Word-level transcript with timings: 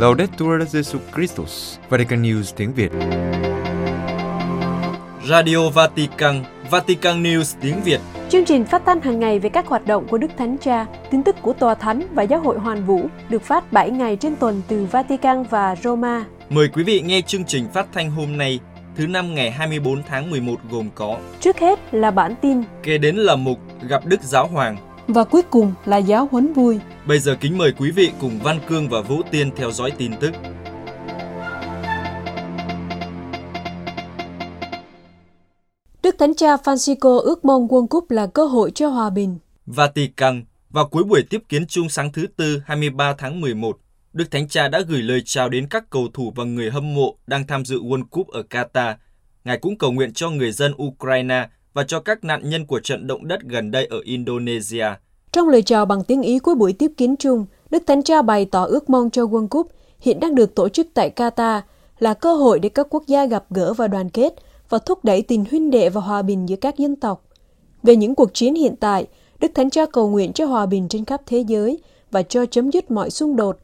Laudetur 0.00 0.62
Jesu 0.72 0.98
Christus, 1.14 1.78
Vatican 1.88 2.22
News 2.22 2.52
tiếng 2.56 2.72
Việt. 2.74 2.90
Radio 5.24 5.70
Vatican, 5.70 6.44
Vatican 6.70 7.22
News 7.22 7.56
tiếng 7.60 7.82
Việt. 7.84 8.00
Chương 8.28 8.44
trình 8.44 8.64
phát 8.64 8.82
thanh 8.86 9.00
hàng 9.00 9.20
ngày 9.20 9.38
về 9.38 9.48
các 9.48 9.66
hoạt 9.66 9.86
động 9.86 10.06
của 10.08 10.18
Đức 10.18 10.30
Thánh 10.38 10.56
Cha, 10.58 10.86
tin 11.10 11.22
tức 11.22 11.36
của 11.42 11.52
Tòa 11.52 11.74
Thánh 11.74 12.02
và 12.12 12.22
Giáo 12.22 12.40
hội 12.40 12.58
Hoàn 12.58 12.84
Vũ 12.84 13.08
được 13.28 13.42
phát 13.42 13.72
7 13.72 13.90
ngày 13.90 14.16
trên 14.16 14.36
tuần 14.36 14.62
từ 14.68 14.84
Vatican 14.84 15.42
và 15.42 15.76
Roma. 15.82 16.24
Mời 16.50 16.68
quý 16.68 16.82
vị 16.82 17.00
nghe 17.00 17.20
chương 17.20 17.44
trình 17.44 17.68
phát 17.72 17.86
thanh 17.92 18.10
hôm 18.10 18.36
nay, 18.36 18.60
thứ 18.96 19.06
năm 19.06 19.34
ngày 19.34 19.50
24 19.50 20.02
tháng 20.08 20.30
11 20.30 20.60
gồm 20.70 20.88
có 20.94 21.18
Trước 21.40 21.58
hết 21.58 21.94
là 21.94 22.10
bản 22.10 22.34
tin 22.40 22.62
Kế 22.82 22.98
đến 22.98 23.16
là 23.16 23.36
mục 23.36 23.58
Gặp 23.88 24.06
Đức 24.06 24.22
Giáo 24.22 24.46
Hoàng. 24.46 24.76
Và 25.12 25.24
cuối 25.24 25.42
cùng 25.50 25.72
là 25.84 25.96
giáo 25.96 26.28
huấn 26.30 26.52
vui. 26.52 26.78
Bây 27.06 27.18
giờ 27.18 27.36
kính 27.40 27.58
mời 27.58 27.72
quý 27.72 27.90
vị 27.90 28.10
cùng 28.20 28.38
Văn 28.42 28.60
Cương 28.68 28.88
và 28.88 29.00
Vũ 29.00 29.22
Tiên 29.30 29.50
theo 29.56 29.72
dõi 29.72 29.90
tin 29.90 30.12
tức. 30.20 30.32
Đức 36.02 36.16
Thánh 36.18 36.34
Cha 36.34 36.56
Francisco 36.56 37.18
ước 37.18 37.44
mong 37.44 37.66
World 37.66 37.86
Cup 37.86 38.10
là 38.10 38.26
cơ 38.26 38.44
hội 38.44 38.70
cho 38.70 38.88
hòa 38.88 39.10
bình. 39.10 39.38
Vatican, 39.66 40.44
vào 40.70 40.88
cuối 40.88 41.04
buổi 41.04 41.22
tiếp 41.30 41.42
kiến 41.48 41.66
chung 41.66 41.88
sáng 41.88 42.12
thứ 42.12 42.26
Tư 42.36 42.62
23 42.66 43.14
tháng 43.18 43.40
11, 43.40 43.78
Đức 44.12 44.30
Thánh 44.30 44.48
Cha 44.48 44.68
đã 44.68 44.80
gửi 44.88 45.02
lời 45.02 45.22
chào 45.24 45.48
đến 45.48 45.66
các 45.68 45.90
cầu 45.90 46.08
thủ 46.14 46.32
và 46.36 46.44
người 46.44 46.70
hâm 46.70 46.94
mộ 46.94 47.16
đang 47.26 47.46
tham 47.46 47.64
dự 47.64 47.80
World 47.80 48.04
Cup 48.04 48.28
ở 48.28 48.42
Qatar. 48.50 48.94
Ngài 49.44 49.58
cũng 49.58 49.78
cầu 49.78 49.92
nguyện 49.92 50.12
cho 50.12 50.30
người 50.30 50.52
dân 50.52 50.72
Ukraine 50.82 51.48
và 51.74 51.84
cho 51.84 52.00
các 52.00 52.24
nạn 52.24 52.48
nhân 52.50 52.66
của 52.66 52.80
trận 52.80 53.06
động 53.06 53.28
đất 53.28 53.40
gần 53.42 53.70
đây 53.70 53.86
ở 53.86 54.00
Indonesia. 54.04 54.86
Trong 55.32 55.48
lời 55.48 55.62
chào 55.62 55.86
bằng 55.86 56.04
tiếng 56.04 56.22
Ý 56.22 56.38
cuối 56.38 56.54
buổi 56.54 56.72
tiếp 56.72 56.90
kiến 56.96 57.16
chung, 57.16 57.46
Đức 57.70 57.82
Thánh 57.86 58.02
Cha 58.02 58.22
bày 58.22 58.44
tỏ 58.44 58.64
ước 58.64 58.90
mong 58.90 59.10
cho 59.10 59.22
World 59.24 59.48
Cup 59.48 59.70
hiện 60.00 60.20
đang 60.20 60.34
được 60.34 60.54
tổ 60.54 60.68
chức 60.68 60.86
tại 60.94 61.12
Qatar 61.16 61.60
là 61.98 62.14
cơ 62.14 62.34
hội 62.34 62.58
để 62.58 62.68
các 62.68 62.86
quốc 62.90 63.06
gia 63.06 63.26
gặp 63.26 63.44
gỡ 63.50 63.72
và 63.72 63.88
đoàn 63.88 64.10
kết 64.10 64.34
và 64.68 64.78
thúc 64.78 65.04
đẩy 65.04 65.22
tình 65.22 65.44
huynh 65.50 65.70
đệ 65.70 65.90
và 65.90 66.00
hòa 66.00 66.22
bình 66.22 66.48
giữa 66.48 66.56
các 66.56 66.78
dân 66.78 66.96
tộc. 66.96 67.24
Về 67.82 67.96
những 67.96 68.14
cuộc 68.14 68.34
chiến 68.34 68.54
hiện 68.54 68.76
tại, 68.76 69.06
Đức 69.40 69.50
Thánh 69.54 69.70
Cha 69.70 69.86
cầu 69.86 70.10
nguyện 70.10 70.32
cho 70.32 70.46
hòa 70.46 70.66
bình 70.66 70.88
trên 70.88 71.04
khắp 71.04 71.20
thế 71.26 71.40
giới 71.40 71.78
và 72.10 72.22
cho 72.22 72.46
chấm 72.46 72.70
dứt 72.70 72.90
mọi 72.90 73.10
xung 73.10 73.36
đột. 73.36 73.58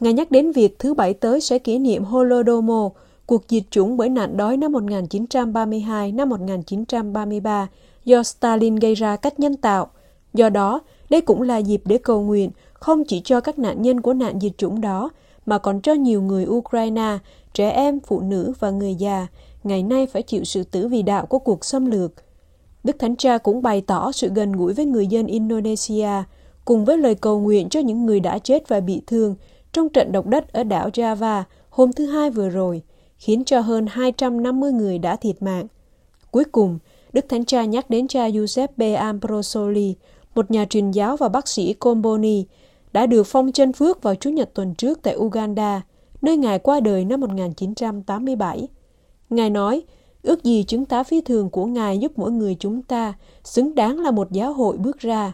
Ngài 0.00 0.12
nhắc 0.12 0.30
đến 0.30 0.52
việc 0.52 0.78
thứ 0.78 0.94
Bảy 0.94 1.14
tới 1.14 1.40
sẽ 1.40 1.58
kỷ 1.58 1.78
niệm 1.78 2.04
Holodomor, 2.04 2.92
cuộc 3.32 3.44
diệt 3.48 3.62
chủng 3.70 3.96
bởi 3.96 4.08
nạn 4.08 4.36
đói 4.36 4.56
năm 4.56 4.72
1932 4.72 6.12
năm 6.12 6.28
1933 6.28 7.68
do 8.04 8.22
Stalin 8.22 8.76
gây 8.76 8.94
ra 8.94 9.16
cách 9.16 9.40
nhân 9.40 9.56
tạo. 9.56 9.90
Do 10.34 10.48
đó, 10.48 10.80
đây 11.10 11.20
cũng 11.20 11.42
là 11.42 11.58
dịp 11.58 11.82
để 11.84 11.98
cầu 11.98 12.22
nguyện 12.22 12.50
không 12.72 13.04
chỉ 13.04 13.20
cho 13.24 13.40
các 13.40 13.58
nạn 13.58 13.82
nhân 13.82 14.00
của 14.00 14.12
nạn 14.12 14.40
diệt 14.40 14.58
chủng 14.58 14.80
đó, 14.80 15.10
mà 15.46 15.58
còn 15.58 15.80
cho 15.80 15.92
nhiều 15.92 16.22
người 16.22 16.46
Ukraine, 16.46 17.18
trẻ 17.52 17.70
em, 17.70 18.00
phụ 18.00 18.20
nữ 18.20 18.52
và 18.60 18.70
người 18.70 18.94
già, 18.94 19.26
ngày 19.64 19.82
nay 19.82 20.06
phải 20.06 20.22
chịu 20.22 20.44
sự 20.44 20.64
tử 20.64 20.88
vì 20.88 21.02
đạo 21.02 21.26
của 21.26 21.38
cuộc 21.38 21.64
xâm 21.64 21.86
lược. 21.86 22.12
Đức 22.84 22.96
Thánh 22.98 23.16
Cha 23.16 23.38
cũng 23.38 23.62
bày 23.62 23.80
tỏ 23.80 24.12
sự 24.12 24.28
gần 24.34 24.52
gũi 24.52 24.74
với 24.74 24.84
người 24.84 25.06
dân 25.06 25.26
Indonesia, 25.26 26.10
cùng 26.64 26.84
với 26.84 26.98
lời 26.98 27.14
cầu 27.14 27.40
nguyện 27.40 27.68
cho 27.68 27.80
những 27.80 28.06
người 28.06 28.20
đã 28.20 28.38
chết 28.38 28.68
và 28.68 28.80
bị 28.80 29.02
thương 29.06 29.34
trong 29.72 29.88
trận 29.88 30.12
động 30.12 30.30
đất 30.30 30.52
ở 30.52 30.64
đảo 30.64 30.88
Java 30.88 31.42
hôm 31.70 31.92
thứ 31.92 32.06
Hai 32.06 32.30
vừa 32.30 32.48
rồi, 32.48 32.82
khiến 33.22 33.44
cho 33.44 33.60
hơn 33.60 33.86
250 33.90 34.72
người 34.72 34.98
đã 34.98 35.16
thiệt 35.16 35.42
mạng. 35.42 35.66
Cuối 36.30 36.44
cùng, 36.44 36.78
Đức 37.12 37.24
Thánh 37.28 37.44
Cha 37.44 37.64
nhắc 37.64 37.90
đến 37.90 38.08
cha 38.08 38.30
Giuseppe 38.30 38.94
Ambrosoli, 38.94 39.94
một 40.34 40.50
nhà 40.50 40.64
truyền 40.64 40.90
giáo 40.90 41.16
và 41.16 41.28
bác 41.28 41.48
sĩ 41.48 41.72
Comboni, 41.72 42.44
đã 42.92 43.06
được 43.06 43.26
phong 43.26 43.52
chân 43.52 43.72
phước 43.72 44.02
vào 44.02 44.14
Chủ 44.14 44.30
nhật 44.30 44.54
tuần 44.54 44.74
trước 44.74 45.02
tại 45.02 45.16
Uganda, 45.16 45.82
nơi 46.22 46.36
Ngài 46.36 46.58
qua 46.58 46.80
đời 46.80 47.04
năm 47.04 47.20
1987. 47.20 48.68
Ngài 49.30 49.50
nói, 49.50 49.82
ước 50.22 50.44
gì 50.44 50.62
chứng 50.62 50.84
tá 50.84 51.02
phi 51.02 51.20
thường 51.20 51.50
của 51.50 51.66
Ngài 51.66 51.98
giúp 51.98 52.12
mỗi 52.16 52.32
người 52.32 52.56
chúng 52.60 52.82
ta 52.82 53.14
xứng 53.44 53.74
đáng 53.74 54.00
là 54.00 54.10
một 54.10 54.32
giáo 54.32 54.52
hội 54.52 54.76
bước 54.76 54.98
ra. 54.98 55.32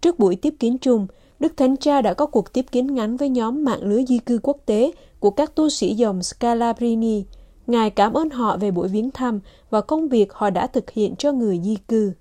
Trước 0.00 0.18
buổi 0.18 0.36
tiếp 0.36 0.54
kiến 0.58 0.78
chung, 0.78 1.06
Đức 1.40 1.56
Thánh 1.56 1.76
Cha 1.76 2.00
đã 2.00 2.14
có 2.14 2.26
cuộc 2.26 2.52
tiếp 2.52 2.64
kiến 2.72 2.94
ngắn 2.94 3.16
với 3.16 3.28
nhóm 3.28 3.64
mạng 3.64 3.82
lưới 3.82 4.04
di 4.08 4.18
cư 4.18 4.38
quốc 4.42 4.56
tế 4.66 4.92
của 5.24 5.30
các 5.30 5.54
tu 5.54 5.70
sĩ 5.70 5.94
dòng 5.94 6.22
Scalabrini. 6.22 7.24
Ngài 7.66 7.90
cảm 7.90 8.12
ơn 8.12 8.30
họ 8.30 8.56
về 8.56 8.70
buổi 8.70 8.88
viếng 8.88 9.10
thăm 9.10 9.40
và 9.70 9.80
công 9.80 10.08
việc 10.08 10.32
họ 10.32 10.50
đã 10.50 10.66
thực 10.66 10.90
hiện 10.90 11.16
cho 11.16 11.32
người 11.32 11.60
di 11.64 11.76
cư. 11.88 12.12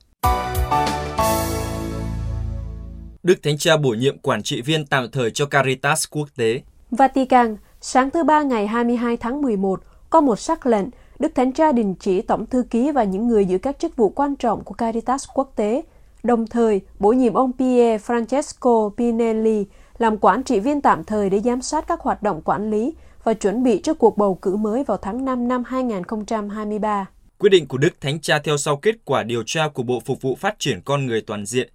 Đức 3.23 3.43
Thánh 3.43 3.57
Cha 3.57 3.77
bổ 3.77 3.89
nhiệm 3.89 4.17
quản 4.17 4.43
trị 4.43 4.61
viên 4.61 4.85
tạm 4.85 5.11
thời 5.11 5.31
cho 5.31 5.45
Caritas 5.45 6.05
quốc 6.11 6.29
tế. 6.35 6.61
Vatican, 6.91 7.57
sáng 7.81 8.09
thứ 8.11 8.23
Ba 8.23 8.41
ngày 8.41 8.67
22 8.67 9.17
tháng 9.17 9.41
11, 9.41 9.81
có 10.09 10.21
một 10.21 10.39
sắc 10.39 10.65
lệnh 10.65 10.85
Đức 11.19 11.35
Thánh 11.35 11.53
Cha 11.53 11.71
đình 11.71 11.95
chỉ 11.99 12.21
Tổng 12.21 12.45
Thư 12.45 12.63
ký 12.69 12.91
và 12.91 13.03
những 13.03 13.27
người 13.27 13.45
giữ 13.45 13.57
các 13.57 13.79
chức 13.79 13.95
vụ 13.95 14.09
quan 14.09 14.35
trọng 14.35 14.63
của 14.63 14.73
Caritas 14.73 15.25
quốc 15.33 15.51
tế, 15.55 15.81
đồng 16.23 16.47
thời 16.47 16.81
bổ 16.99 17.11
nhiệm 17.11 17.33
ông 17.33 17.51
Pier 17.59 18.01
Francesco 18.01 18.89
Pinelli 18.89 19.65
làm 19.97 20.17
quản 20.17 20.43
trị 20.43 20.59
viên 20.59 20.81
tạm 20.81 21.03
thời 21.03 21.29
để 21.29 21.39
giám 21.39 21.61
sát 21.61 21.85
các 21.87 22.01
hoạt 22.01 22.23
động 22.23 22.41
quản 22.41 22.71
lý 22.71 22.93
và 23.23 23.33
chuẩn 23.33 23.63
bị 23.63 23.79
cho 23.83 23.93
cuộc 23.93 24.17
bầu 24.17 24.35
cử 24.35 24.55
mới 24.55 24.83
vào 24.83 24.97
tháng 24.97 25.25
5 25.25 25.47
năm 25.47 25.63
2023. 25.63 27.05
Quyết 27.37 27.49
định 27.49 27.67
của 27.67 27.77
Đức 27.77 28.01
Thánh 28.01 28.21
Cha 28.21 28.39
theo 28.39 28.57
sau 28.57 28.77
kết 28.77 28.95
quả 29.05 29.23
điều 29.23 29.43
tra 29.45 29.67
của 29.67 29.83
Bộ 29.83 30.01
Phục 30.05 30.21
vụ 30.21 30.35
Phát 30.35 30.55
triển 30.59 30.81
Con 30.85 31.05
Người 31.05 31.21
Toàn 31.21 31.45
diện. 31.45 31.69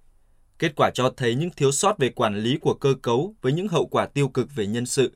Kết 0.59 0.71
quả 0.75 0.89
cho 0.93 1.13
thấy 1.17 1.35
những 1.35 1.49
thiếu 1.49 1.71
sót 1.71 1.97
về 1.97 2.09
quản 2.09 2.35
lý 2.35 2.57
của 2.57 2.73
cơ 2.73 2.93
cấu 3.01 3.33
với 3.41 3.53
những 3.53 3.67
hậu 3.67 3.85
quả 3.85 4.05
tiêu 4.05 4.27
cực 4.27 4.55
về 4.55 4.67
nhân 4.67 4.85
sự. 4.85 5.11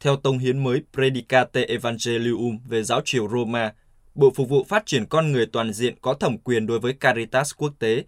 Theo 0.00 0.16
tông 0.16 0.38
hiến 0.38 0.64
mới 0.64 0.82
Predicate 0.92 1.64
Evangelium 1.64 2.58
về 2.68 2.82
giáo 2.82 3.00
triều 3.04 3.28
Roma, 3.28 3.72
Bộ 4.14 4.32
Phục 4.34 4.48
vụ 4.48 4.64
Phát 4.64 4.86
triển 4.86 5.06
Con 5.06 5.32
Người 5.32 5.46
Toàn 5.46 5.72
diện 5.72 5.94
có 6.00 6.14
thẩm 6.14 6.38
quyền 6.38 6.66
đối 6.66 6.80
với 6.80 6.92
Caritas 6.92 7.52
quốc 7.56 7.72
tế. 7.78 8.04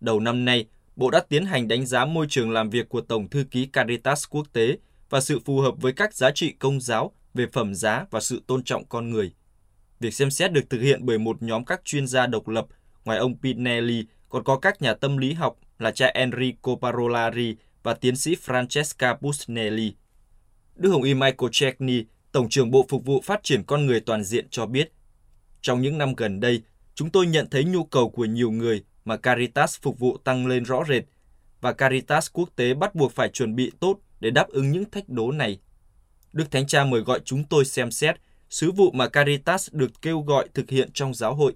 Đầu 0.00 0.20
năm 0.20 0.44
nay, 0.44 0.66
Bộ 1.00 1.10
đã 1.10 1.20
tiến 1.28 1.46
hành 1.46 1.68
đánh 1.68 1.86
giá 1.86 2.04
môi 2.04 2.26
trường 2.30 2.50
làm 2.50 2.70
việc 2.70 2.88
của 2.88 3.00
Tổng 3.00 3.28
Thư 3.28 3.44
ký 3.50 3.66
Caritas 3.66 4.24
quốc 4.30 4.46
tế 4.52 4.78
và 5.10 5.20
sự 5.20 5.40
phù 5.44 5.60
hợp 5.60 5.74
với 5.80 5.92
các 5.92 6.14
giá 6.14 6.30
trị 6.30 6.52
công 6.58 6.80
giáo 6.80 7.12
về 7.34 7.46
phẩm 7.52 7.74
giá 7.74 8.06
và 8.10 8.20
sự 8.20 8.42
tôn 8.46 8.64
trọng 8.64 8.86
con 8.88 9.10
người. 9.10 9.32
Việc 10.00 10.14
xem 10.14 10.30
xét 10.30 10.52
được 10.52 10.70
thực 10.70 10.80
hiện 10.80 11.06
bởi 11.06 11.18
một 11.18 11.42
nhóm 11.42 11.64
các 11.64 11.80
chuyên 11.84 12.06
gia 12.06 12.26
độc 12.26 12.48
lập, 12.48 12.66
ngoài 13.04 13.18
ông 13.18 13.40
Pinelli 13.42 14.04
còn 14.28 14.44
có 14.44 14.58
các 14.58 14.82
nhà 14.82 14.94
tâm 14.94 15.16
lý 15.16 15.32
học 15.32 15.58
là 15.78 15.90
cha 15.90 16.06
Enrico 16.06 16.76
Parolari 16.82 17.56
và 17.82 17.94
tiến 17.94 18.16
sĩ 18.16 18.36
Francesca 18.46 19.16
Busnelli. 19.20 19.92
Đức 20.76 20.90
Hồng 20.90 21.02
Y 21.02 21.14
Michael 21.14 21.50
Chechny, 21.52 22.04
Tổng 22.32 22.48
trưởng 22.48 22.70
Bộ 22.70 22.86
Phục 22.88 23.04
vụ 23.04 23.20
Phát 23.24 23.40
triển 23.42 23.64
Con 23.64 23.86
Người 23.86 24.00
Toàn 24.00 24.24
diện 24.24 24.46
cho 24.50 24.66
biết, 24.66 24.92
trong 25.60 25.82
những 25.82 25.98
năm 25.98 26.14
gần 26.14 26.40
đây, 26.40 26.62
chúng 26.94 27.10
tôi 27.10 27.26
nhận 27.26 27.46
thấy 27.50 27.64
nhu 27.64 27.84
cầu 27.84 28.10
của 28.10 28.24
nhiều 28.24 28.50
người 28.50 28.84
mà 29.04 29.16
Caritas 29.16 29.80
phục 29.80 29.98
vụ 29.98 30.18
tăng 30.18 30.46
lên 30.46 30.64
rõ 30.64 30.84
rệt, 30.88 31.04
và 31.60 31.72
Caritas 31.72 32.28
quốc 32.32 32.48
tế 32.56 32.74
bắt 32.74 32.94
buộc 32.94 33.12
phải 33.12 33.28
chuẩn 33.28 33.56
bị 33.56 33.72
tốt 33.80 33.98
để 34.20 34.30
đáp 34.30 34.48
ứng 34.48 34.70
những 34.70 34.90
thách 34.90 35.08
đố 35.08 35.32
này. 35.32 35.60
Đức 36.32 36.50
Thánh 36.50 36.66
Cha 36.66 36.84
mời 36.84 37.00
gọi 37.00 37.20
chúng 37.24 37.44
tôi 37.44 37.64
xem 37.64 37.90
xét 37.90 38.16
sứ 38.50 38.70
vụ 38.72 38.90
mà 38.90 39.08
Caritas 39.08 39.68
được 39.72 40.02
kêu 40.02 40.20
gọi 40.20 40.48
thực 40.54 40.70
hiện 40.70 40.90
trong 40.92 41.14
giáo 41.14 41.34
hội. 41.34 41.54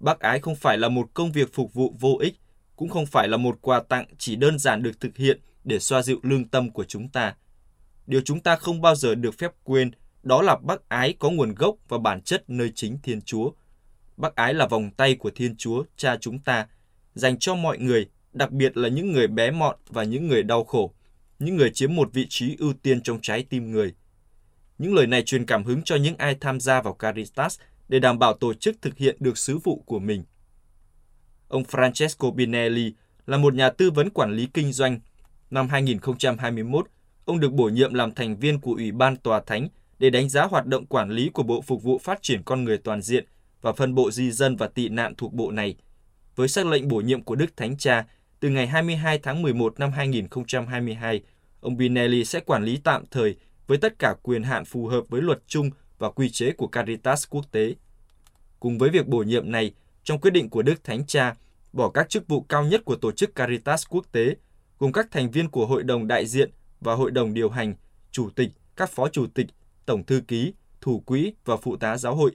Bác 0.00 0.20
ái 0.20 0.40
không 0.40 0.56
phải 0.56 0.78
là 0.78 0.88
một 0.88 1.10
công 1.14 1.32
việc 1.32 1.52
phục 1.52 1.74
vụ 1.74 1.94
vô 2.00 2.16
ích, 2.20 2.34
cũng 2.76 2.88
không 2.88 3.06
phải 3.06 3.28
là 3.28 3.36
một 3.36 3.58
quà 3.60 3.82
tặng 3.88 4.06
chỉ 4.18 4.36
đơn 4.36 4.58
giản 4.58 4.82
được 4.82 5.00
thực 5.00 5.16
hiện 5.16 5.40
để 5.64 5.78
xoa 5.78 6.02
dịu 6.02 6.20
lương 6.22 6.48
tâm 6.48 6.70
của 6.70 6.84
chúng 6.84 7.08
ta. 7.08 7.34
Điều 8.06 8.20
chúng 8.20 8.40
ta 8.40 8.56
không 8.56 8.80
bao 8.80 8.94
giờ 8.94 9.14
được 9.14 9.38
phép 9.38 9.52
quên 9.64 9.90
đó 10.22 10.42
là 10.42 10.56
bác 10.56 10.88
ái 10.88 11.14
có 11.18 11.30
nguồn 11.30 11.54
gốc 11.54 11.74
và 11.88 11.98
bản 11.98 12.22
chất 12.22 12.50
nơi 12.50 12.72
chính 12.74 12.98
Thiên 13.02 13.22
Chúa. 13.22 13.50
Bác 14.18 14.34
ái 14.34 14.54
là 14.54 14.66
vòng 14.66 14.90
tay 14.90 15.14
của 15.14 15.30
Thiên 15.30 15.56
Chúa, 15.56 15.84
cha 15.96 16.16
chúng 16.20 16.38
ta, 16.38 16.66
dành 17.14 17.38
cho 17.38 17.54
mọi 17.54 17.78
người, 17.78 18.06
đặc 18.32 18.50
biệt 18.50 18.76
là 18.76 18.88
những 18.88 19.12
người 19.12 19.26
bé 19.26 19.50
mọn 19.50 19.76
và 19.88 20.04
những 20.04 20.28
người 20.28 20.42
đau 20.42 20.64
khổ, 20.64 20.94
những 21.38 21.56
người 21.56 21.70
chiếm 21.70 21.94
một 21.94 22.08
vị 22.12 22.26
trí 22.28 22.56
ưu 22.58 22.72
tiên 22.82 23.00
trong 23.02 23.18
trái 23.22 23.42
tim 23.50 23.70
người. 23.70 23.94
Những 24.78 24.94
lời 24.94 25.06
này 25.06 25.22
truyền 25.22 25.46
cảm 25.46 25.64
hứng 25.64 25.82
cho 25.82 25.96
những 25.96 26.16
ai 26.16 26.36
tham 26.40 26.60
gia 26.60 26.82
vào 26.82 26.94
Caritas 26.94 27.60
để 27.88 27.98
đảm 27.98 28.18
bảo 28.18 28.34
tổ 28.34 28.54
chức 28.54 28.82
thực 28.82 28.96
hiện 28.96 29.16
được 29.20 29.38
sứ 29.38 29.58
vụ 29.58 29.82
của 29.86 29.98
mình. 29.98 30.24
Ông 31.48 31.62
Francesco 31.62 32.30
Binelli 32.34 32.92
là 33.26 33.38
một 33.38 33.54
nhà 33.54 33.70
tư 33.70 33.90
vấn 33.90 34.10
quản 34.10 34.32
lý 34.32 34.48
kinh 34.54 34.72
doanh. 34.72 35.00
Năm 35.50 35.68
2021, 35.68 36.86
ông 37.24 37.40
được 37.40 37.52
bổ 37.52 37.68
nhiệm 37.68 37.94
làm 37.94 38.14
thành 38.14 38.36
viên 38.36 38.60
của 38.60 38.72
Ủy 38.72 38.92
ban 38.92 39.16
Tòa 39.16 39.40
Thánh 39.40 39.68
để 39.98 40.10
đánh 40.10 40.28
giá 40.28 40.44
hoạt 40.44 40.66
động 40.66 40.86
quản 40.86 41.10
lý 41.10 41.28
của 41.28 41.42
Bộ 41.42 41.62
Phục 41.62 41.82
vụ 41.82 41.98
Phát 41.98 42.18
triển 42.22 42.42
Con 42.42 42.64
Người 42.64 42.78
Toàn 42.78 43.02
diện 43.02 43.24
và 43.62 43.72
phân 43.72 43.94
bộ 43.94 44.10
di 44.10 44.30
dân 44.30 44.56
và 44.56 44.68
tị 44.68 44.88
nạn 44.88 45.14
thuộc 45.14 45.32
bộ 45.32 45.50
này. 45.50 45.76
Với 46.36 46.48
sắc 46.48 46.66
lệnh 46.66 46.88
bổ 46.88 46.96
nhiệm 46.96 47.22
của 47.22 47.34
Đức 47.34 47.56
Thánh 47.56 47.76
Cha, 47.76 48.06
từ 48.40 48.48
ngày 48.48 48.66
22 48.66 49.18
tháng 49.18 49.42
11 49.42 49.80
năm 49.80 49.92
2022, 49.92 51.22
ông 51.60 51.76
Binelli 51.76 52.24
sẽ 52.24 52.40
quản 52.40 52.64
lý 52.64 52.76
tạm 52.84 53.04
thời 53.10 53.36
với 53.66 53.78
tất 53.78 53.98
cả 53.98 54.14
quyền 54.22 54.42
hạn 54.42 54.64
phù 54.64 54.86
hợp 54.86 55.04
với 55.08 55.22
luật 55.22 55.38
chung 55.46 55.70
và 55.98 56.10
quy 56.10 56.30
chế 56.30 56.52
của 56.52 56.66
Caritas 56.66 57.24
quốc 57.30 57.44
tế. 57.52 57.74
Cùng 58.60 58.78
với 58.78 58.90
việc 58.90 59.06
bổ 59.06 59.18
nhiệm 59.18 59.52
này, 59.52 59.72
trong 60.04 60.20
quyết 60.20 60.30
định 60.30 60.50
của 60.50 60.62
Đức 60.62 60.84
Thánh 60.84 61.06
Cha, 61.06 61.34
bỏ 61.72 61.90
các 61.90 62.08
chức 62.08 62.28
vụ 62.28 62.40
cao 62.40 62.64
nhất 62.64 62.84
của 62.84 62.96
tổ 62.96 63.12
chức 63.12 63.34
Caritas 63.34 63.84
quốc 63.88 64.06
tế, 64.12 64.36
gồm 64.78 64.92
các 64.92 65.08
thành 65.10 65.30
viên 65.30 65.48
của 65.48 65.66
hội 65.66 65.82
đồng 65.82 66.06
đại 66.06 66.26
diện 66.26 66.50
và 66.80 66.94
hội 66.94 67.10
đồng 67.10 67.34
điều 67.34 67.50
hành, 67.50 67.74
chủ 68.10 68.30
tịch, 68.30 68.50
các 68.76 68.90
phó 68.90 69.08
chủ 69.08 69.26
tịch, 69.34 69.46
tổng 69.86 70.04
thư 70.04 70.20
ký, 70.28 70.52
thủ 70.80 71.02
quỹ 71.06 71.32
và 71.44 71.56
phụ 71.56 71.76
tá 71.76 71.96
giáo 71.96 72.14
hội. 72.14 72.30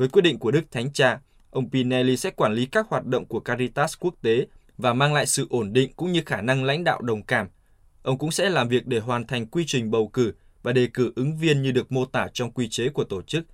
Với 0.00 0.08
quyết 0.08 0.22
định 0.22 0.38
của 0.38 0.50
Đức 0.50 0.60
Thánh 0.70 0.92
Cha, 0.92 1.20
ông 1.50 1.70
Pinelli 1.70 2.16
sẽ 2.16 2.30
quản 2.30 2.52
lý 2.52 2.66
các 2.66 2.86
hoạt 2.88 3.06
động 3.06 3.24
của 3.24 3.40
Caritas 3.40 3.94
quốc 4.00 4.14
tế 4.22 4.46
và 4.78 4.92
mang 4.92 5.14
lại 5.14 5.26
sự 5.26 5.46
ổn 5.50 5.72
định 5.72 5.92
cũng 5.96 6.12
như 6.12 6.22
khả 6.26 6.40
năng 6.40 6.64
lãnh 6.64 6.84
đạo 6.84 7.00
đồng 7.00 7.22
cảm. 7.22 7.48
Ông 8.02 8.18
cũng 8.18 8.30
sẽ 8.30 8.50
làm 8.50 8.68
việc 8.68 8.86
để 8.86 8.98
hoàn 8.98 9.26
thành 9.26 9.46
quy 9.46 9.64
trình 9.66 9.90
bầu 9.90 10.08
cử 10.08 10.32
và 10.62 10.72
đề 10.72 10.88
cử 10.94 11.12
ứng 11.16 11.36
viên 11.36 11.62
như 11.62 11.70
được 11.70 11.92
mô 11.92 12.04
tả 12.04 12.28
trong 12.32 12.50
quy 12.50 12.68
chế 12.68 12.88
của 12.88 13.04
tổ 13.04 13.22
chức. 13.22 13.44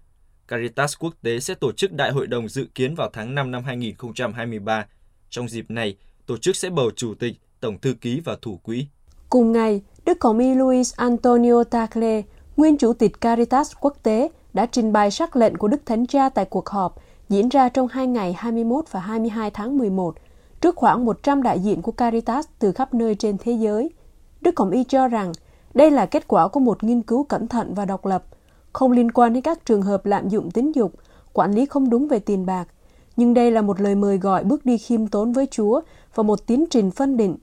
Caritas 0.49 0.95
quốc 0.99 1.15
tế 1.23 1.41
sẽ 1.41 1.55
tổ 1.55 1.73
chức 1.73 1.93
đại 1.93 2.11
hội 2.11 2.27
đồng 2.27 2.49
dự 2.49 2.67
kiến 2.75 2.95
vào 2.95 3.11
tháng 3.13 3.35
5 3.35 3.51
năm 3.51 3.65
2023. 3.65 4.87
Trong 5.31 5.49
dịp 5.49 5.71
này, 5.71 5.97
tổ 6.27 6.37
chức 6.37 6.57
sẽ 6.57 6.71
bầu 6.71 6.91
chủ 6.97 7.15
tịch, 7.15 7.35
tổng 7.61 7.81
thư 7.81 7.95
ký 8.01 8.21
và 8.25 8.37
thủ 8.43 8.61
quỹ. 8.63 8.87
Cùng 9.31 9.53
ngày, 9.53 9.83
Đức 10.05 10.19
Cộng 10.21 10.39
y 10.39 10.55
Luis 10.55 10.95
Antonio 10.97 11.65
Tagle, 11.65 12.23
nguyên 12.57 12.79
chủ 12.79 12.93
tịch 12.93 13.21
Caritas 13.21 13.73
quốc 13.81 13.97
tế, 14.03 14.29
đã 14.57 14.67
trình 14.67 14.93
bày 14.93 15.11
sắc 15.11 15.37
lệnh 15.37 15.57
của 15.57 15.69
Đức 15.69 15.87
Thánh 15.87 16.07
Cha 16.07 16.29
tại 16.29 16.45
cuộc 16.45 16.69
họp 16.69 16.95
diễn 17.29 17.49
ra 17.49 17.69
trong 17.69 17.89
hai 17.89 18.07
ngày 18.07 18.33
21 18.33 18.85
và 18.91 19.01
22 19.01 19.51
tháng 19.51 19.79
11 19.79 20.15
trước 20.61 20.77
khoảng 20.77 21.05
100 21.05 21.43
đại 21.43 21.61
diện 21.61 21.83
của 21.83 21.93
Caritas 21.93 22.47
từ 22.59 22.73
khắp 22.73 22.95
nơi 22.95 23.15
trên 23.15 23.37
thế 23.39 23.53
giới. 23.53 23.91
Đức 24.41 24.55
Cộng 24.55 24.71
y 24.71 24.85
cho 24.85 25.09
rằng 25.09 25.33
đây 25.75 25.91
là 25.91 26.07
kết 26.07 26.29
quả 26.29 26.49
của 26.49 26.61
một 26.61 26.85
nghiên 26.85 27.03
cứu 27.03 27.25
cẩn 27.25 27.49
thận 27.49 27.75
và 27.75 27.85
độc 27.85 28.07
lập, 28.07 28.25
không 28.73 28.93
liên 28.93 29.11
quan 29.11 29.33
đến 29.33 29.43
các 29.43 29.65
trường 29.65 29.83
hợp 29.83 30.07
lạm 30.07 30.29
dụng 30.29 30.51
tín 30.51 30.73
dục, 30.73 30.93
quản 31.33 31.53
lý 31.53 31.67
không 31.67 31.91
đúng 31.91 32.09
về 32.09 32.19
tiền 32.19 32.47
bạc. 32.47 32.69
Nhưng 33.17 33.35
đây 33.35 33.51
là 33.51 33.63
một 33.63 33.81
lời 33.81 33.95
mời 33.95 34.19
gọi 34.19 34.45
bước 34.45 34.67
đi 34.67 34.79
khiêm 34.79 35.07
tốn 35.07 35.33
với 35.33 35.47
Chúa 35.51 35.81
và 36.15 36.23
một 36.23 36.47
tiến 36.47 36.65
trình 36.71 36.91
phân 36.91 37.17
định. 37.17 37.37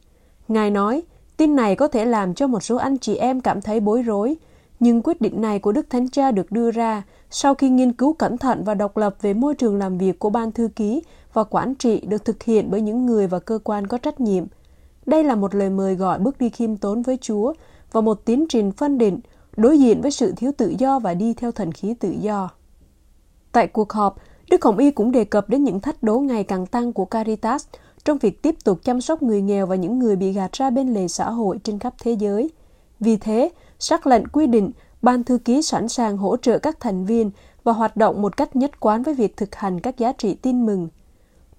Ngài 0.47 0.71
nói, 0.71 1.03
tin 1.37 1.55
này 1.55 1.75
có 1.75 1.87
thể 1.87 2.05
làm 2.05 2.33
cho 2.33 2.47
một 2.47 2.63
số 2.63 2.75
anh 2.75 2.97
chị 2.97 3.15
em 3.15 3.41
cảm 3.41 3.61
thấy 3.61 3.79
bối 3.79 4.01
rối, 4.01 4.37
nhưng 4.79 5.01
quyết 5.01 5.21
định 5.21 5.41
này 5.41 5.59
của 5.59 5.71
Đức 5.71 5.89
Thánh 5.89 6.09
Cha 6.09 6.31
được 6.31 6.51
đưa 6.51 6.71
ra 6.71 7.03
sau 7.29 7.55
khi 7.55 7.69
nghiên 7.69 7.93
cứu 7.93 8.13
cẩn 8.13 8.37
thận 8.37 8.63
và 8.63 8.73
độc 8.73 8.97
lập 8.97 9.15
về 9.21 9.33
môi 9.33 9.55
trường 9.55 9.77
làm 9.77 9.97
việc 9.97 10.19
của 10.19 10.29
ban 10.29 10.51
thư 10.51 10.69
ký 10.75 11.01
và 11.33 11.43
quản 11.43 11.75
trị 11.75 12.01
được 12.07 12.25
thực 12.25 12.43
hiện 12.43 12.71
bởi 12.71 12.81
những 12.81 13.05
người 13.05 13.27
và 13.27 13.39
cơ 13.39 13.59
quan 13.63 13.87
có 13.87 13.97
trách 13.97 14.19
nhiệm. 14.19 14.43
Đây 15.05 15.23
là 15.23 15.35
một 15.35 15.55
lời 15.55 15.69
mời 15.69 15.95
gọi 15.95 16.19
bước 16.19 16.37
đi 16.37 16.49
khiêm 16.49 16.77
tốn 16.77 17.01
với 17.01 17.17
Chúa 17.21 17.53
và 17.91 18.01
một 18.01 18.25
tiến 18.25 18.45
trình 18.49 18.71
phân 18.71 18.97
định 18.97 19.19
đối 19.57 19.79
diện 19.79 20.01
với 20.01 20.11
sự 20.11 20.33
thiếu 20.37 20.51
tự 20.57 20.75
do 20.77 20.99
và 20.99 21.13
đi 21.13 21.33
theo 21.33 21.51
thần 21.51 21.71
khí 21.71 21.93
tự 21.99 22.15
do. 22.19 22.49
Tại 23.51 23.67
cuộc 23.67 23.93
họp, 23.93 24.15
Đức 24.49 24.63
Hồng 24.63 24.77
Y 24.77 24.91
cũng 24.91 25.11
đề 25.11 25.25
cập 25.25 25.49
đến 25.49 25.63
những 25.63 25.79
thách 25.79 26.03
đố 26.03 26.19
ngày 26.19 26.43
càng 26.43 26.65
tăng 26.65 26.93
của 26.93 27.05
Caritas 27.05 27.65
trong 28.05 28.17
việc 28.17 28.41
tiếp 28.41 28.55
tục 28.63 28.79
chăm 28.83 29.01
sóc 29.01 29.23
người 29.23 29.41
nghèo 29.41 29.65
và 29.65 29.75
những 29.75 29.99
người 29.99 30.15
bị 30.15 30.31
gạt 30.31 30.51
ra 30.51 30.69
bên 30.69 30.93
lề 30.93 31.07
xã 31.07 31.29
hội 31.29 31.59
trên 31.63 31.79
khắp 31.79 31.93
thế 32.03 32.11
giới. 32.11 32.49
Vì 32.99 33.17
thế, 33.17 33.49
sắc 33.83 34.07
lệnh 34.07 34.27
quy 34.27 34.47
định 34.47 34.71
ban 35.01 35.23
thư 35.23 35.37
ký 35.37 35.61
sẵn 35.61 35.89
sàng 35.89 36.17
hỗ 36.17 36.37
trợ 36.37 36.59
các 36.59 36.79
thành 36.79 37.05
viên 37.05 37.31
và 37.63 37.73
hoạt 37.73 37.97
động 37.97 38.21
một 38.21 38.37
cách 38.37 38.55
nhất 38.55 38.79
quán 38.79 39.03
với 39.03 39.13
việc 39.13 39.37
thực 39.37 39.55
hành 39.55 39.79
các 39.79 39.97
giá 39.97 40.11
trị 40.11 40.33
tin 40.33 40.65
mừng. 40.65 40.87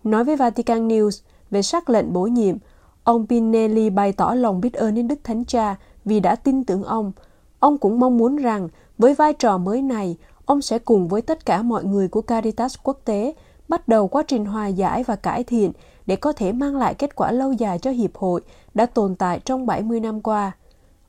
Nói 0.04 0.24
với 0.24 0.36
Vatican 0.36 0.88
News 0.88 1.22
về 1.50 1.62
sắc 1.62 1.90
lệnh 1.90 2.12
bổ 2.12 2.22
nhiệm, 2.22 2.56
ông 3.04 3.26
Pinelli 3.26 3.90
bày 3.90 4.12
tỏ 4.12 4.34
lòng 4.34 4.60
biết 4.60 4.74
ơn 4.74 4.94
đến 4.94 5.08
Đức 5.08 5.18
Thánh 5.24 5.44
Cha 5.44 5.76
vì 6.04 6.20
đã 6.20 6.36
tin 6.36 6.64
tưởng 6.64 6.82
ông. 6.82 7.12
Ông 7.58 7.78
cũng 7.78 8.00
mong 8.00 8.18
muốn 8.18 8.36
rằng 8.36 8.68
với 8.98 9.14
vai 9.14 9.32
trò 9.32 9.58
mới 9.58 9.82
này, 9.82 10.16
ông 10.44 10.62
sẽ 10.62 10.78
cùng 10.78 11.08
với 11.08 11.22
tất 11.22 11.46
cả 11.46 11.62
mọi 11.62 11.84
người 11.84 12.08
của 12.08 12.22
Caritas 12.22 12.76
quốc 12.82 13.00
tế 13.04 13.34
bắt 13.68 13.88
đầu 13.88 14.08
quá 14.08 14.22
trình 14.28 14.44
hòa 14.44 14.66
giải 14.66 15.02
và 15.02 15.16
cải 15.16 15.44
thiện 15.44 15.72
để 16.06 16.16
có 16.16 16.32
thể 16.32 16.52
mang 16.52 16.76
lại 16.76 16.94
kết 16.94 17.16
quả 17.16 17.32
lâu 17.32 17.52
dài 17.52 17.78
cho 17.78 17.90
Hiệp 17.90 18.16
hội 18.16 18.40
đã 18.74 18.86
tồn 18.86 19.14
tại 19.14 19.40
trong 19.44 19.66
70 19.66 20.00
năm 20.00 20.20
qua. 20.20 20.52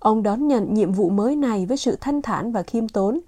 Ông 0.06 0.24
đón 0.24 0.48
nhận 0.48 0.74
nhiệm 0.74 0.92
vụ 0.92 1.10
mới 1.10 1.36
này 1.36 1.66
với 1.66 1.78
sự 1.78 1.98
thanh 2.02 2.22
thản 2.22 2.52
và 2.52 2.64
khiêm 2.64 2.88
tốn, 2.88 3.20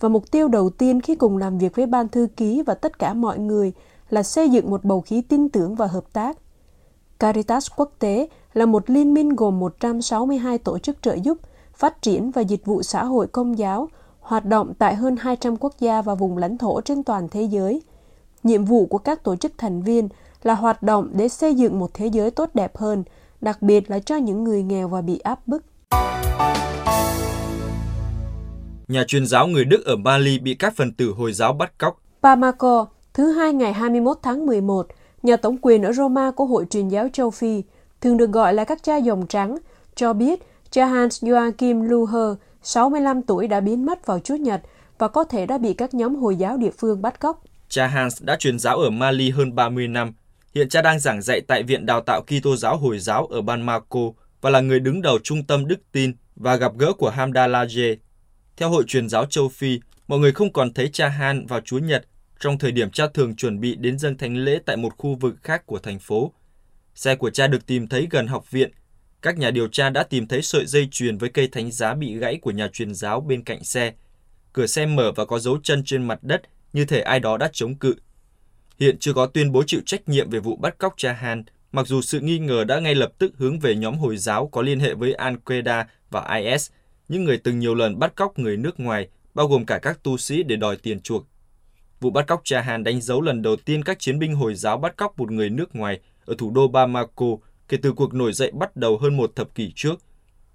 và 0.00 0.08
mục 0.08 0.30
tiêu 0.30 0.48
đầu 0.48 0.70
tiên 0.70 1.00
khi 1.00 1.14
cùng 1.14 1.36
làm 1.36 1.58
việc 1.58 1.76
với 1.76 1.86
ban 1.86 2.08
thư 2.08 2.26
ký 2.36 2.62
và 2.62 2.74
tất 2.74 2.98
cả 2.98 3.14
mọi 3.14 3.38
người 3.38 3.72
là 4.10 4.22
xây 4.22 4.48
dựng 4.48 4.70
một 4.70 4.84
bầu 4.84 5.00
khí 5.00 5.22
tin 5.22 5.48
tưởng 5.48 5.74
và 5.74 5.86
hợp 5.86 6.04
tác. 6.12 6.38
Caritas 7.18 7.68
quốc 7.76 7.92
tế 7.98 8.28
là 8.54 8.66
một 8.66 8.90
liên 8.90 9.14
minh 9.14 9.28
gồm 9.28 9.58
162 9.58 10.58
tổ 10.58 10.78
chức 10.78 11.02
trợ 11.02 11.14
giúp, 11.14 11.38
phát 11.74 12.02
triển 12.02 12.30
và 12.30 12.42
dịch 12.42 12.66
vụ 12.66 12.82
xã 12.82 13.04
hội 13.04 13.26
công 13.26 13.58
giáo, 13.58 13.88
hoạt 14.20 14.44
động 14.44 14.74
tại 14.78 14.94
hơn 14.94 15.16
200 15.16 15.56
quốc 15.56 15.74
gia 15.78 16.02
và 16.02 16.14
vùng 16.14 16.38
lãnh 16.38 16.58
thổ 16.58 16.80
trên 16.80 17.02
toàn 17.02 17.28
thế 17.28 17.42
giới. 17.42 17.82
Nhiệm 18.42 18.64
vụ 18.64 18.86
của 18.86 18.98
các 18.98 19.24
tổ 19.24 19.36
chức 19.36 19.52
thành 19.58 19.82
viên 19.82 20.08
là 20.42 20.54
hoạt 20.54 20.82
động 20.82 21.10
để 21.12 21.28
xây 21.28 21.54
dựng 21.54 21.78
một 21.78 21.90
thế 21.94 22.06
giới 22.06 22.30
tốt 22.30 22.50
đẹp 22.54 22.76
hơn, 22.76 23.04
đặc 23.40 23.62
biệt 23.62 23.90
là 23.90 23.98
cho 23.98 24.16
những 24.16 24.44
người 24.44 24.62
nghèo 24.62 24.88
và 24.88 25.00
bị 25.00 25.18
áp 25.18 25.46
bức. 25.46 25.64
Nhà 28.88 29.04
truyền 29.04 29.26
giáo 29.26 29.46
người 29.46 29.64
Đức 29.64 29.84
ở 29.84 29.96
Bali 29.96 30.38
bị 30.38 30.54
các 30.54 30.76
phần 30.76 30.92
tử 30.92 31.12
Hồi 31.16 31.32
giáo 31.32 31.52
bắt 31.52 31.78
cóc. 31.78 32.00
Bamako, 32.22 32.86
thứ 33.14 33.32
hai 33.32 33.52
ngày 33.52 33.72
21 33.72 34.18
tháng 34.22 34.46
11, 34.46 34.86
nhà 35.22 35.36
tổng 35.36 35.56
quyền 35.62 35.82
ở 35.82 35.92
Roma 35.92 36.30
của 36.30 36.44
Hội 36.44 36.66
truyền 36.70 36.88
giáo 36.88 37.08
châu 37.12 37.30
Phi, 37.30 37.62
thường 38.00 38.16
được 38.16 38.30
gọi 38.30 38.54
là 38.54 38.64
các 38.64 38.82
cha 38.82 38.96
dòng 38.96 39.26
trắng, 39.26 39.58
cho 39.94 40.12
biết 40.12 40.42
cha 40.70 40.86
Hans 40.86 41.24
Joachim 41.24 41.82
Luher, 41.82 42.36
65 42.62 43.22
tuổi 43.22 43.48
đã 43.48 43.60
biến 43.60 43.86
mất 43.86 44.06
vào 44.06 44.20
Chủ 44.20 44.34
nhật 44.34 44.60
và 44.98 45.08
có 45.08 45.24
thể 45.24 45.46
đã 45.46 45.58
bị 45.58 45.74
các 45.74 45.94
nhóm 45.94 46.16
Hồi 46.16 46.36
giáo 46.36 46.56
địa 46.56 46.70
phương 46.78 47.02
bắt 47.02 47.20
cóc. 47.20 47.42
Cha 47.68 47.86
Hans 47.86 48.22
đã 48.22 48.36
truyền 48.36 48.58
giáo 48.58 48.78
ở 48.78 48.90
Mali 48.90 49.30
hơn 49.30 49.54
30 49.54 49.88
năm. 49.88 50.12
Hiện 50.54 50.68
cha 50.68 50.82
đang 50.82 51.00
giảng 51.00 51.22
dạy 51.22 51.40
tại 51.40 51.62
Viện 51.62 51.86
Đào 51.86 52.00
tạo 52.00 52.22
Kitô 52.22 52.56
giáo 52.56 52.76
Hồi 52.76 52.98
giáo 52.98 53.26
ở 53.26 53.42
Bamako 53.42 54.00
và 54.44 54.50
là 54.50 54.60
người 54.60 54.80
đứng 54.80 55.02
đầu 55.02 55.18
trung 55.18 55.44
tâm 55.44 55.66
đức 55.66 55.80
tin 55.92 56.12
và 56.36 56.56
gặp 56.56 56.72
gỡ 56.78 56.92
của 56.92 57.10
Hamdalaje. 57.10 57.96
Theo 58.56 58.70
Hội 58.70 58.84
truyền 58.86 59.08
giáo 59.08 59.26
châu 59.26 59.48
Phi, 59.48 59.80
mọi 60.08 60.18
người 60.18 60.32
không 60.32 60.52
còn 60.52 60.72
thấy 60.72 60.90
cha 60.92 61.08
Han 61.08 61.46
vào 61.46 61.60
Chúa 61.60 61.78
Nhật 61.78 62.06
trong 62.40 62.58
thời 62.58 62.72
điểm 62.72 62.90
cha 62.90 63.06
thường 63.14 63.36
chuẩn 63.36 63.60
bị 63.60 63.76
đến 63.76 63.98
dâng 63.98 64.18
thánh 64.18 64.36
lễ 64.36 64.58
tại 64.66 64.76
một 64.76 64.96
khu 64.98 65.14
vực 65.14 65.34
khác 65.42 65.66
của 65.66 65.78
thành 65.78 65.98
phố. 65.98 66.32
Xe 66.94 67.16
của 67.16 67.30
cha 67.30 67.46
được 67.46 67.66
tìm 67.66 67.88
thấy 67.88 68.06
gần 68.10 68.26
học 68.26 68.50
viện. 68.50 68.70
Các 69.22 69.38
nhà 69.38 69.50
điều 69.50 69.68
tra 69.68 69.90
đã 69.90 70.02
tìm 70.02 70.26
thấy 70.26 70.42
sợi 70.42 70.66
dây 70.66 70.88
chuyền 70.90 71.18
với 71.18 71.28
cây 71.28 71.48
thánh 71.48 71.70
giá 71.70 71.94
bị 71.94 72.16
gãy 72.16 72.38
của 72.42 72.50
nhà 72.50 72.68
truyền 72.72 72.94
giáo 72.94 73.20
bên 73.20 73.44
cạnh 73.44 73.64
xe. 73.64 73.92
Cửa 74.52 74.66
xe 74.66 74.86
mở 74.86 75.12
và 75.16 75.24
có 75.24 75.38
dấu 75.38 75.58
chân 75.62 75.82
trên 75.84 76.02
mặt 76.02 76.18
đất 76.22 76.42
như 76.72 76.84
thể 76.84 77.00
ai 77.00 77.20
đó 77.20 77.36
đã 77.36 77.50
chống 77.52 77.74
cự. 77.74 77.94
Hiện 78.80 78.98
chưa 78.98 79.12
có 79.12 79.26
tuyên 79.26 79.52
bố 79.52 79.62
chịu 79.66 79.80
trách 79.86 80.08
nhiệm 80.08 80.30
về 80.30 80.40
vụ 80.40 80.56
bắt 80.56 80.78
cóc 80.78 80.94
cha 80.96 81.12
Han, 81.12 81.44
mặc 81.74 81.86
dù 81.86 82.02
sự 82.02 82.20
nghi 82.20 82.38
ngờ 82.38 82.64
đã 82.64 82.80
ngay 82.80 82.94
lập 82.94 83.12
tức 83.18 83.32
hướng 83.38 83.58
về 83.58 83.74
nhóm 83.74 83.98
Hồi 83.98 84.16
giáo 84.16 84.46
có 84.46 84.62
liên 84.62 84.80
hệ 84.80 84.94
với 84.94 85.14
Al-Qaeda 85.14 85.84
và 86.10 86.36
IS, 86.36 86.70
những 87.08 87.24
người 87.24 87.38
từng 87.38 87.58
nhiều 87.58 87.74
lần 87.74 87.98
bắt 87.98 88.14
cóc 88.16 88.38
người 88.38 88.56
nước 88.56 88.80
ngoài, 88.80 89.08
bao 89.34 89.48
gồm 89.48 89.66
cả 89.66 89.78
các 89.78 90.02
tu 90.02 90.16
sĩ 90.16 90.42
để 90.42 90.56
đòi 90.56 90.76
tiền 90.76 91.00
chuộc. 91.00 91.26
Vụ 92.00 92.10
bắt 92.10 92.26
cóc 92.26 92.40
Chahan 92.44 92.84
đánh 92.84 93.00
dấu 93.00 93.20
lần 93.20 93.42
đầu 93.42 93.56
tiên 93.56 93.84
các 93.84 93.98
chiến 93.98 94.18
binh 94.18 94.34
Hồi 94.34 94.54
giáo 94.54 94.78
bắt 94.78 94.96
cóc 94.96 95.18
một 95.18 95.30
người 95.30 95.50
nước 95.50 95.76
ngoài 95.76 96.00
ở 96.24 96.34
thủ 96.38 96.50
đô 96.50 96.68
Bamako 96.68 97.26
kể 97.68 97.76
từ 97.82 97.92
cuộc 97.92 98.14
nổi 98.14 98.32
dậy 98.32 98.50
bắt 98.54 98.76
đầu 98.76 98.98
hơn 98.98 99.16
một 99.16 99.36
thập 99.36 99.54
kỷ 99.54 99.72
trước. 99.74 99.94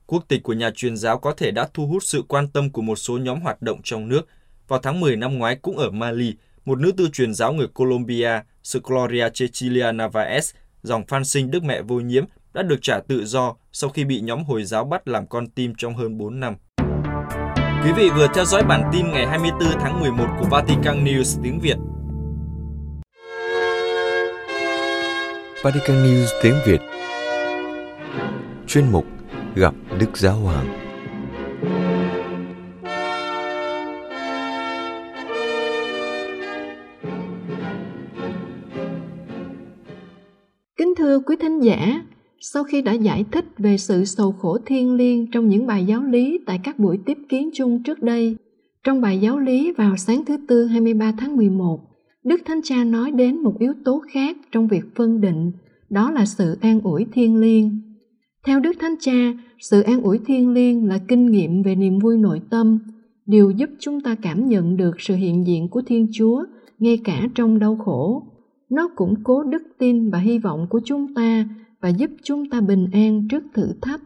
Quốc 0.05 0.25
tịch 0.27 0.43
của 0.43 0.53
nhà 0.53 0.71
truyền 0.75 0.97
giáo 0.97 1.19
có 1.19 1.31
thể 1.31 1.51
đã 1.51 1.69
thu 1.73 1.87
hút 1.87 2.03
sự 2.03 2.23
quan 2.27 2.47
tâm 2.47 2.69
của 2.69 2.81
một 2.81 2.95
số 2.95 3.17
nhóm 3.17 3.41
hoạt 3.41 3.61
động 3.61 3.79
trong 3.83 4.09
nước. 4.09 4.21
Vào 4.67 4.79
tháng 4.79 4.99
10 4.99 5.15
năm 5.15 5.37
ngoái 5.37 5.55
cũng 5.55 5.77
ở 5.77 5.91
Mali, 5.91 6.33
một 6.65 6.79
nữ 6.79 6.91
tư 6.91 7.09
truyền 7.13 7.33
giáo 7.33 7.53
người 7.53 7.67
Colombia, 7.67 8.41
Gloria 8.83 9.29
Cecilia 9.29 9.91
Navaez, 9.91 10.53
dòng 10.83 11.05
phan 11.07 11.23
sinh 11.23 11.51
Đức 11.51 11.63
Mẹ 11.63 11.81
Vô 11.81 11.99
Nhiễm, 11.99 12.25
đã 12.53 12.61
được 12.61 12.79
trả 12.81 12.99
tự 12.99 13.25
do 13.25 13.55
sau 13.71 13.89
khi 13.89 14.05
bị 14.05 14.21
nhóm 14.21 14.43
Hồi 14.43 14.63
giáo 14.63 14.85
bắt 14.85 15.07
làm 15.07 15.27
con 15.27 15.47
tim 15.47 15.73
trong 15.77 15.95
hơn 15.95 16.17
4 16.17 16.39
năm. 16.39 16.55
Quý 17.83 17.91
vị 17.97 18.09
vừa 18.09 18.27
theo 18.33 18.45
dõi 18.45 18.63
bản 18.63 18.89
tin 18.93 19.11
ngày 19.11 19.27
24 19.27 19.69
tháng 19.79 19.99
11 19.99 20.25
của 20.39 20.45
Vatican 20.51 21.05
News 21.05 21.41
tiếng 21.43 21.59
Việt. 21.59 21.77
Vatican 25.63 26.03
News 26.03 26.27
tiếng 26.43 26.55
Việt 26.65 26.81
Chuyên 28.67 28.91
mục 28.91 29.05
Gặp 29.55 29.73
Đức 29.99 30.17
Giáo 30.17 30.35
Hoàng 30.35 30.88
thưa 41.09 41.19
quý 41.19 41.35
thính 41.39 41.59
giả, 41.59 42.01
sau 42.39 42.63
khi 42.63 42.81
đã 42.81 42.93
giải 42.93 43.25
thích 43.31 43.45
về 43.57 43.77
sự 43.77 44.05
sầu 44.05 44.31
khổ 44.31 44.57
thiên 44.65 44.93
liêng 44.93 45.31
trong 45.31 45.49
những 45.49 45.67
bài 45.67 45.85
giáo 45.85 46.03
lý 46.03 46.39
tại 46.45 46.59
các 46.63 46.79
buổi 46.79 46.99
tiếp 47.05 47.17
kiến 47.29 47.49
chung 47.53 47.83
trước 47.83 48.03
đây, 48.03 48.35
trong 48.83 49.01
bài 49.01 49.19
giáo 49.19 49.39
lý 49.39 49.71
vào 49.71 49.97
sáng 49.97 50.25
thứ 50.25 50.37
Tư 50.47 50.65
23 50.65 51.11
tháng 51.17 51.35
11, 51.35 51.79
Đức 52.23 52.41
Thánh 52.45 52.61
Cha 52.63 52.83
nói 52.83 53.11
đến 53.11 53.43
một 53.43 53.59
yếu 53.59 53.73
tố 53.85 54.01
khác 54.11 54.37
trong 54.51 54.67
việc 54.67 54.95
phân 54.95 55.21
định, 55.21 55.51
đó 55.89 56.11
là 56.11 56.25
sự 56.25 56.57
an 56.61 56.81
ủi 56.83 57.05
thiên 57.11 57.39
liêng. 57.39 57.81
Theo 58.45 58.59
Đức 58.59 58.71
Thánh 58.79 58.95
Cha, 58.99 59.33
sự 59.59 59.81
an 59.81 60.01
ủi 60.01 60.19
thiên 60.25 60.49
liêng 60.49 60.87
là 60.87 60.99
kinh 61.07 61.25
nghiệm 61.25 61.63
về 61.63 61.75
niềm 61.75 61.99
vui 61.99 62.17
nội 62.17 62.41
tâm, 62.49 62.79
điều 63.25 63.51
giúp 63.51 63.69
chúng 63.79 64.01
ta 64.01 64.15
cảm 64.21 64.47
nhận 64.47 64.77
được 64.77 65.01
sự 65.01 65.15
hiện 65.15 65.47
diện 65.47 65.67
của 65.69 65.81
Thiên 65.85 66.07
Chúa 66.11 66.43
ngay 66.79 66.97
cả 67.03 67.27
trong 67.35 67.59
đau 67.59 67.75
khổ. 67.75 68.23
Nó 68.71 68.89
củng 68.95 69.23
cố 69.23 69.43
đức 69.43 69.63
tin 69.77 70.09
và 70.09 70.19
hy 70.19 70.39
vọng 70.39 70.67
của 70.69 70.81
chúng 70.85 71.13
ta 71.13 71.45
và 71.81 71.89
giúp 71.89 72.11
chúng 72.23 72.49
ta 72.49 72.61
bình 72.61 72.87
an 72.93 73.27
trước 73.27 73.43
thử 73.53 73.67
thách. 73.81 74.01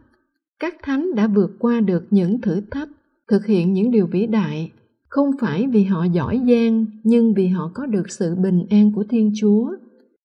Các 0.60 0.75
thánh 0.84 1.15
đã 1.15 1.27
vượt 1.27 1.51
qua 1.60 1.82
được 1.82 2.08
những 2.10 2.41
thử 2.41 2.62
thách 2.72 2.89
thực 3.27 3.46
hiện 3.46 3.74
những 3.74 3.91
điều 3.91 4.08
vĩ 4.08 4.27
đại, 4.27 4.72
không 5.10 5.32
phải 5.39 5.67
vì 5.67 5.84
họ 5.84 6.03
giỏi 6.03 6.41
giang, 6.48 6.86
nhưng 7.03 7.34
vì 7.34 7.48
họ 7.48 7.72
có 7.74 7.86
được 7.86 8.10
sự 8.10 8.36
bình 8.36 8.65
an 8.70 8.91
của 8.96 9.03
Thiên 9.10 9.32
Chúa. 9.36 9.72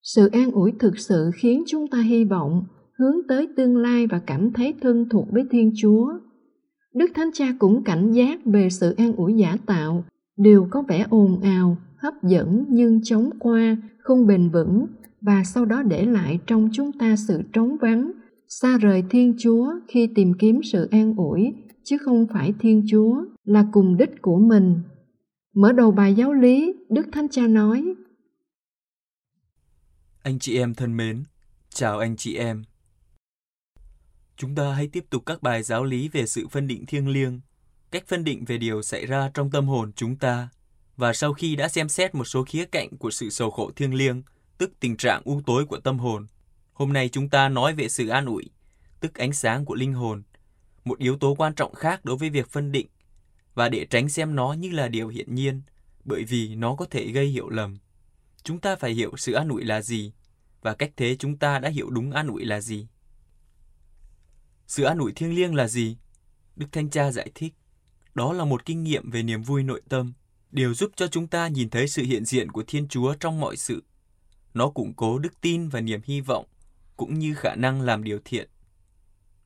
Sự 0.03 0.29
an 0.33 0.51
ủi 0.51 0.73
thực 0.79 0.99
sự 0.99 1.31
khiến 1.35 1.63
chúng 1.67 1.89
ta 1.89 1.99
hy 1.99 2.25
vọng, 2.25 2.65
hướng 2.99 3.17
tới 3.29 3.49
tương 3.57 3.77
lai 3.77 4.07
và 4.07 4.19
cảm 4.19 4.53
thấy 4.53 4.75
thân 4.81 5.09
thuộc 5.11 5.27
với 5.31 5.45
Thiên 5.51 5.73
Chúa. 5.83 6.09
Đức 6.95 7.11
Thánh 7.15 7.31
Cha 7.33 7.47
cũng 7.59 7.83
cảnh 7.85 8.13
giác 8.13 8.45
về 8.45 8.69
sự 8.71 8.95
an 8.97 9.13
ủi 9.17 9.35
giả 9.35 9.57
tạo, 9.67 10.05
đều 10.37 10.67
có 10.71 10.83
vẻ 10.89 11.07
ồn 11.11 11.41
ào, 11.41 11.77
hấp 11.99 12.15
dẫn 12.23 12.65
nhưng 12.69 13.01
chóng 13.03 13.31
qua, 13.39 13.77
không 13.99 14.27
bền 14.27 14.51
vững 14.51 14.87
và 15.21 15.45
sau 15.45 15.65
đó 15.65 15.83
để 15.83 16.07
lại 16.07 16.39
trong 16.47 16.69
chúng 16.73 16.93
ta 16.99 17.17
sự 17.17 17.43
trống 17.53 17.77
vắng, 17.81 18.13
xa 18.49 18.79
rời 18.79 19.05
Thiên 19.11 19.35
Chúa 19.39 19.75
khi 19.89 20.09
tìm 20.15 20.35
kiếm 20.39 20.61
sự 20.63 20.89
an 20.91 21.15
ủi, 21.17 21.55
chứ 21.85 21.99
không 21.99 22.27
phải 22.33 22.55
Thiên 22.61 22.85
Chúa 22.91 23.25
là 23.45 23.65
cùng 23.73 23.97
đích 23.97 24.23
của 24.23 24.39
mình. 24.39 24.81
Mở 25.55 25.73
đầu 25.73 25.91
bài 25.91 26.15
giáo 26.15 26.33
lý, 26.33 26.75
Đức 26.91 27.07
Thánh 27.13 27.29
Cha 27.29 27.47
nói, 27.47 27.95
Anh 30.23 30.39
chị 30.39 30.57
em 30.59 30.75
thân 30.75 30.97
mến, 30.97 31.25
chào 31.69 31.99
anh 31.99 32.17
chị 32.17 32.35
em. 32.35 32.65
Chúng 34.37 34.55
ta 34.55 34.73
hãy 34.73 34.89
tiếp 34.89 35.05
tục 35.11 35.23
các 35.27 35.43
bài 35.43 35.63
giáo 35.63 35.85
lý 35.85 36.09
về 36.09 36.27
sự 36.27 36.49
phân 36.49 36.67
định 36.67 36.87
thiêng 36.87 37.09
liêng, 37.09 37.41
cách 37.91 38.05
phân 38.07 38.25
định 38.25 38.45
về 38.45 38.59
điều 38.59 38.83
xảy 38.83 39.07
ra 39.07 39.31
trong 39.35 39.51
tâm 39.51 39.69
hồn 39.69 39.93
chúng 39.97 40.17
ta. 40.17 40.49
Và 40.99 41.13
sau 41.13 41.33
khi 41.33 41.57
đã 41.57 41.69
xem 41.69 41.89
xét 41.89 42.15
một 42.15 42.25
số 42.25 42.45
khía 42.45 42.65
cạnh 42.65 42.97
của 42.99 43.11
sự 43.11 43.31
sầu 43.31 43.51
khổ 43.51 43.71
thiêng 43.77 43.95
liêng, 43.95 44.23
tức 44.59 44.73
tình 44.81 44.97
trạng 44.97 45.23
u 45.25 45.41
tối 45.47 45.67
của 45.67 45.81
tâm 45.81 45.99
hồn, 45.99 46.27
hôm 46.73 46.93
nay 46.93 47.09
chúng 47.09 47.29
ta 47.29 47.49
nói 47.49 47.75
về 47.75 47.89
sự 47.89 48.09
an 48.09 48.27
ủi, 48.27 48.45
tức 49.01 49.15
ánh 49.15 49.33
sáng 49.33 49.65
của 49.65 49.75
linh 49.75 49.93
hồn, 49.93 50.23
một 50.85 50.99
yếu 50.99 51.19
tố 51.19 51.35
quan 51.35 51.55
trọng 51.55 51.75
khác 51.75 52.05
đối 52.05 52.17
với 52.17 52.31
việc 52.31 52.49
phân 52.49 52.73
định, 52.73 52.87
và 53.55 53.69
để 53.69 53.87
tránh 53.91 54.09
xem 54.09 54.37
nó 54.37 54.53
như 54.53 54.71
là 54.71 54.89
điều 54.89 55.09
hiển 55.09 55.35
nhiên, 55.35 55.63
bởi 56.05 56.25
vì 56.25 56.55
nó 56.55 56.75
có 56.75 56.85
thể 56.91 57.11
gây 57.13 57.27
hiểu 57.27 57.49
lầm. 57.49 57.79
Chúng 58.43 58.61
ta 58.61 58.77
phải 58.77 58.93
hiểu 58.93 59.13
sự 59.17 59.33
an 59.33 59.49
ủi 59.49 59.65
là 59.65 59.83
gì, 59.83 60.13
và 60.63 60.75
cách 60.75 60.93
thế 60.97 61.17
chúng 61.19 61.37
ta 61.37 61.59
đã 61.59 61.69
hiểu 61.69 61.91
đúng 61.91 62.13
an 62.13 62.29
ủi 62.29 62.45
là 62.45 62.61
gì. 62.61 62.87
Sự 64.67 64.85
an 64.85 64.99
ủi 64.99 65.13
thiêng 65.13 65.35
liêng 65.35 65.55
là 65.55 65.69
gì? 65.69 65.97
Đức 66.57 66.67
Thanh 66.73 66.91
Cha 66.91 67.13
giải 67.13 67.31
thích, 67.35 67.55
đó 68.15 68.33
là 68.33 68.45
một 68.45 68.65
kinh 68.65 68.83
nghiệm 68.83 69.11
về 69.11 69.23
niềm 69.23 69.43
vui 69.43 69.63
nội 69.63 69.83
tâm, 69.89 70.13
điều 70.51 70.75
giúp 70.75 70.91
cho 70.97 71.07
chúng 71.07 71.27
ta 71.27 71.49
nhìn 71.49 71.71
thấy 71.71 71.89
sự 71.89 72.03
hiện 72.03 72.25
diện 72.25 72.53
của 72.53 72.65
Thiên 72.67 72.89
Chúa 72.89 73.15
trong 73.15 73.41
mọi 73.41 73.57
sự. 73.57 73.83
Nó 74.55 74.71
củng 74.71 74.95
cố 74.95 75.19
đức 75.19 75.41
tin 75.41 75.69
và 75.69 75.81
niềm 75.81 76.01
hy 76.05 76.21
vọng, 76.21 76.47
cũng 76.97 77.19
như 77.19 77.35
khả 77.35 77.55
năng 77.55 77.81
làm 77.81 78.05
điều 78.05 78.19
thiện. 78.25 78.49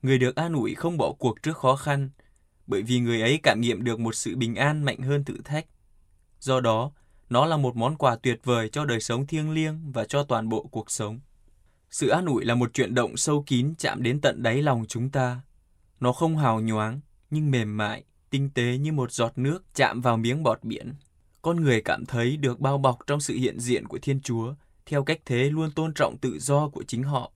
Người 0.02 0.18
được 0.18 0.36
an 0.36 0.52
ủi 0.52 0.74
không 0.74 0.96
bỏ 0.96 1.12
cuộc 1.18 1.42
trước 1.42 1.56
khó 1.56 1.76
khăn, 1.76 2.10
bởi 2.66 2.82
vì 2.82 3.00
người 3.00 3.20
ấy 3.20 3.40
cảm 3.42 3.60
nghiệm 3.60 3.84
được 3.84 4.00
một 4.00 4.14
sự 4.14 4.36
bình 4.36 4.54
an 4.54 4.84
mạnh 4.84 4.98
hơn 4.98 5.24
thử 5.24 5.36
thách. 5.44 5.66
Do 6.40 6.60
đó, 6.60 6.92
nó 7.30 7.46
là 7.46 7.56
một 7.56 7.76
món 7.76 7.96
quà 7.96 8.16
tuyệt 8.16 8.40
vời 8.44 8.68
cho 8.68 8.84
đời 8.84 9.00
sống 9.00 9.26
thiêng 9.26 9.50
liêng 9.50 9.92
và 9.92 10.04
cho 10.04 10.24
toàn 10.24 10.48
bộ 10.48 10.66
cuộc 10.70 10.90
sống. 10.90 11.20
Sự 11.90 12.08
an 12.08 12.26
ủi 12.26 12.44
là 12.44 12.54
một 12.54 12.70
chuyện 12.74 12.94
động 12.94 13.16
sâu 13.16 13.44
kín 13.46 13.74
chạm 13.78 14.02
đến 14.02 14.20
tận 14.20 14.42
đáy 14.42 14.62
lòng 14.62 14.84
chúng 14.88 15.10
ta. 15.10 15.40
Nó 16.00 16.12
không 16.12 16.36
hào 16.36 16.60
nhoáng, 16.60 17.00
nhưng 17.30 17.50
mềm 17.50 17.76
mại, 17.76 18.04
tinh 18.32 18.50
tế 18.54 18.78
như 18.78 18.92
một 18.92 19.12
giọt 19.12 19.32
nước 19.36 19.64
chạm 19.74 20.00
vào 20.00 20.16
miếng 20.16 20.42
bọt 20.42 20.64
biển. 20.64 20.94
Con 21.42 21.60
người 21.60 21.80
cảm 21.80 22.06
thấy 22.06 22.36
được 22.36 22.60
bao 22.60 22.78
bọc 22.78 22.98
trong 23.06 23.20
sự 23.20 23.34
hiện 23.34 23.60
diện 23.60 23.88
của 23.88 23.98
Thiên 24.02 24.20
Chúa, 24.20 24.54
theo 24.86 25.04
cách 25.04 25.20
thế 25.24 25.50
luôn 25.50 25.70
tôn 25.70 25.94
trọng 25.94 26.18
tự 26.18 26.38
do 26.38 26.68
của 26.68 26.84
chính 26.88 27.02
họ. 27.02 27.32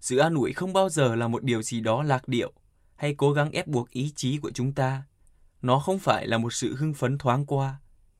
Sự 0.00 0.16
an 0.16 0.34
ủi 0.34 0.52
không 0.52 0.72
bao 0.72 0.88
giờ 0.88 1.14
là 1.14 1.28
một 1.28 1.44
điều 1.44 1.62
gì 1.62 1.80
đó 1.80 2.02
lạc 2.02 2.28
điệu 2.28 2.52
hay 2.96 3.14
cố 3.14 3.32
gắng 3.32 3.50
ép 3.50 3.66
buộc 3.66 3.90
ý 3.90 4.12
chí 4.16 4.38
của 4.38 4.50
chúng 4.50 4.72
ta. 4.72 5.02
Nó 5.62 5.78
không 5.78 5.98
phải 5.98 6.26
là 6.26 6.38
một 6.38 6.52
sự 6.52 6.76
hưng 6.76 6.94
phấn 6.94 7.18
thoáng 7.18 7.46
qua. 7.46 7.76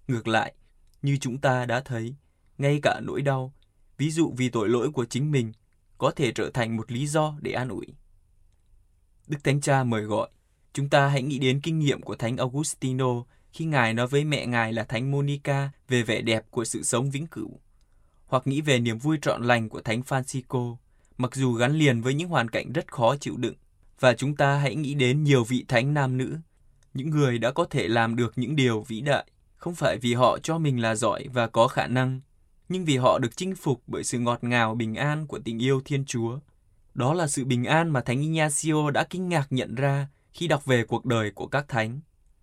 Ngược 0.08 0.28
lại, 0.28 0.54
như 1.02 1.16
chúng 1.20 1.38
ta 1.38 1.66
đã 1.66 1.80
thấy, 1.80 2.14
ngay 2.58 2.80
cả 2.82 3.00
nỗi 3.02 3.22
đau, 3.22 3.52
ví 3.96 4.10
dụ 4.10 4.34
vì 4.36 4.48
tội 4.48 4.68
lỗi 4.68 4.90
của 4.90 5.04
chính 5.04 5.30
mình, 5.30 5.52
có 5.98 6.10
thể 6.10 6.32
trở 6.32 6.50
thành 6.54 6.76
một 6.76 6.92
lý 6.92 7.06
do 7.06 7.34
để 7.40 7.52
an 7.52 7.68
ủi. 7.68 7.86
Đức 9.26 9.38
Thánh 9.44 9.60
Cha 9.60 9.84
mời 9.84 10.02
gọi, 10.02 10.28
chúng 10.74 10.88
ta 10.88 11.08
hãy 11.08 11.22
nghĩ 11.22 11.38
đến 11.38 11.60
kinh 11.60 11.78
nghiệm 11.78 12.02
của 12.02 12.16
Thánh 12.16 12.36
Augustino 12.36 13.24
khi 13.52 13.64
Ngài 13.64 13.94
nói 13.94 14.06
với 14.06 14.24
mẹ 14.24 14.46
Ngài 14.46 14.72
là 14.72 14.84
Thánh 14.84 15.10
Monica 15.10 15.70
về 15.88 16.02
vẻ 16.02 16.20
đẹp 16.22 16.44
của 16.50 16.64
sự 16.64 16.82
sống 16.82 17.10
vĩnh 17.10 17.26
cửu, 17.26 17.60
hoặc 18.26 18.46
nghĩ 18.46 18.60
về 18.60 18.78
niềm 18.78 18.98
vui 18.98 19.18
trọn 19.22 19.42
lành 19.42 19.68
của 19.68 19.80
Thánh 19.80 20.00
Francisco, 20.00 20.76
mặc 21.16 21.34
dù 21.34 21.52
gắn 21.52 21.72
liền 21.72 22.00
với 22.00 22.14
những 22.14 22.28
hoàn 22.28 22.50
cảnh 22.50 22.72
rất 22.72 22.92
khó 22.92 23.16
chịu 23.16 23.36
đựng. 23.36 23.54
Và 24.00 24.14
chúng 24.14 24.36
ta 24.36 24.56
hãy 24.56 24.74
nghĩ 24.74 24.94
đến 24.94 25.24
nhiều 25.24 25.44
vị 25.44 25.64
thánh 25.68 25.94
nam 25.94 26.16
nữ, 26.16 26.36
những 26.94 27.10
người 27.10 27.38
đã 27.38 27.50
có 27.50 27.64
thể 27.64 27.88
làm 27.88 28.16
được 28.16 28.32
những 28.36 28.56
điều 28.56 28.82
vĩ 28.82 29.00
đại, 29.00 29.24
không 29.56 29.74
phải 29.74 29.98
vì 29.98 30.14
họ 30.14 30.38
cho 30.38 30.58
mình 30.58 30.82
là 30.82 30.94
giỏi 30.94 31.28
và 31.32 31.46
có 31.46 31.68
khả 31.68 31.86
năng, 31.86 32.20
nhưng 32.68 32.84
vì 32.84 32.96
họ 32.96 33.18
được 33.18 33.36
chinh 33.36 33.54
phục 33.56 33.82
bởi 33.86 34.04
sự 34.04 34.18
ngọt 34.18 34.44
ngào 34.44 34.74
bình 34.74 34.94
an 34.94 35.26
của 35.26 35.38
tình 35.38 35.62
yêu 35.62 35.80
Thiên 35.84 36.04
Chúa. 36.04 36.38
Đó 36.94 37.14
là 37.14 37.26
sự 37.26 37.44
bình 37.44 37.64
an 37.64 37.90
mà 37.90 38.00
Thánh 38.00 38.20
Ignacio 38.20 38.90
đã 38.90 39.04
kinh 39.04 39.28
ngạc 39.28 39.46
nhận 39.50 39.74
ra 39.74 40.08
khi 40.34 40.48
đọc 40.48 40.64
về 40.64 40.84
cuộc 40.84 41.04
đời 41.04 41.30
của 41.30 41.46
các 41.46 41.68
thánh. 41.68 42.00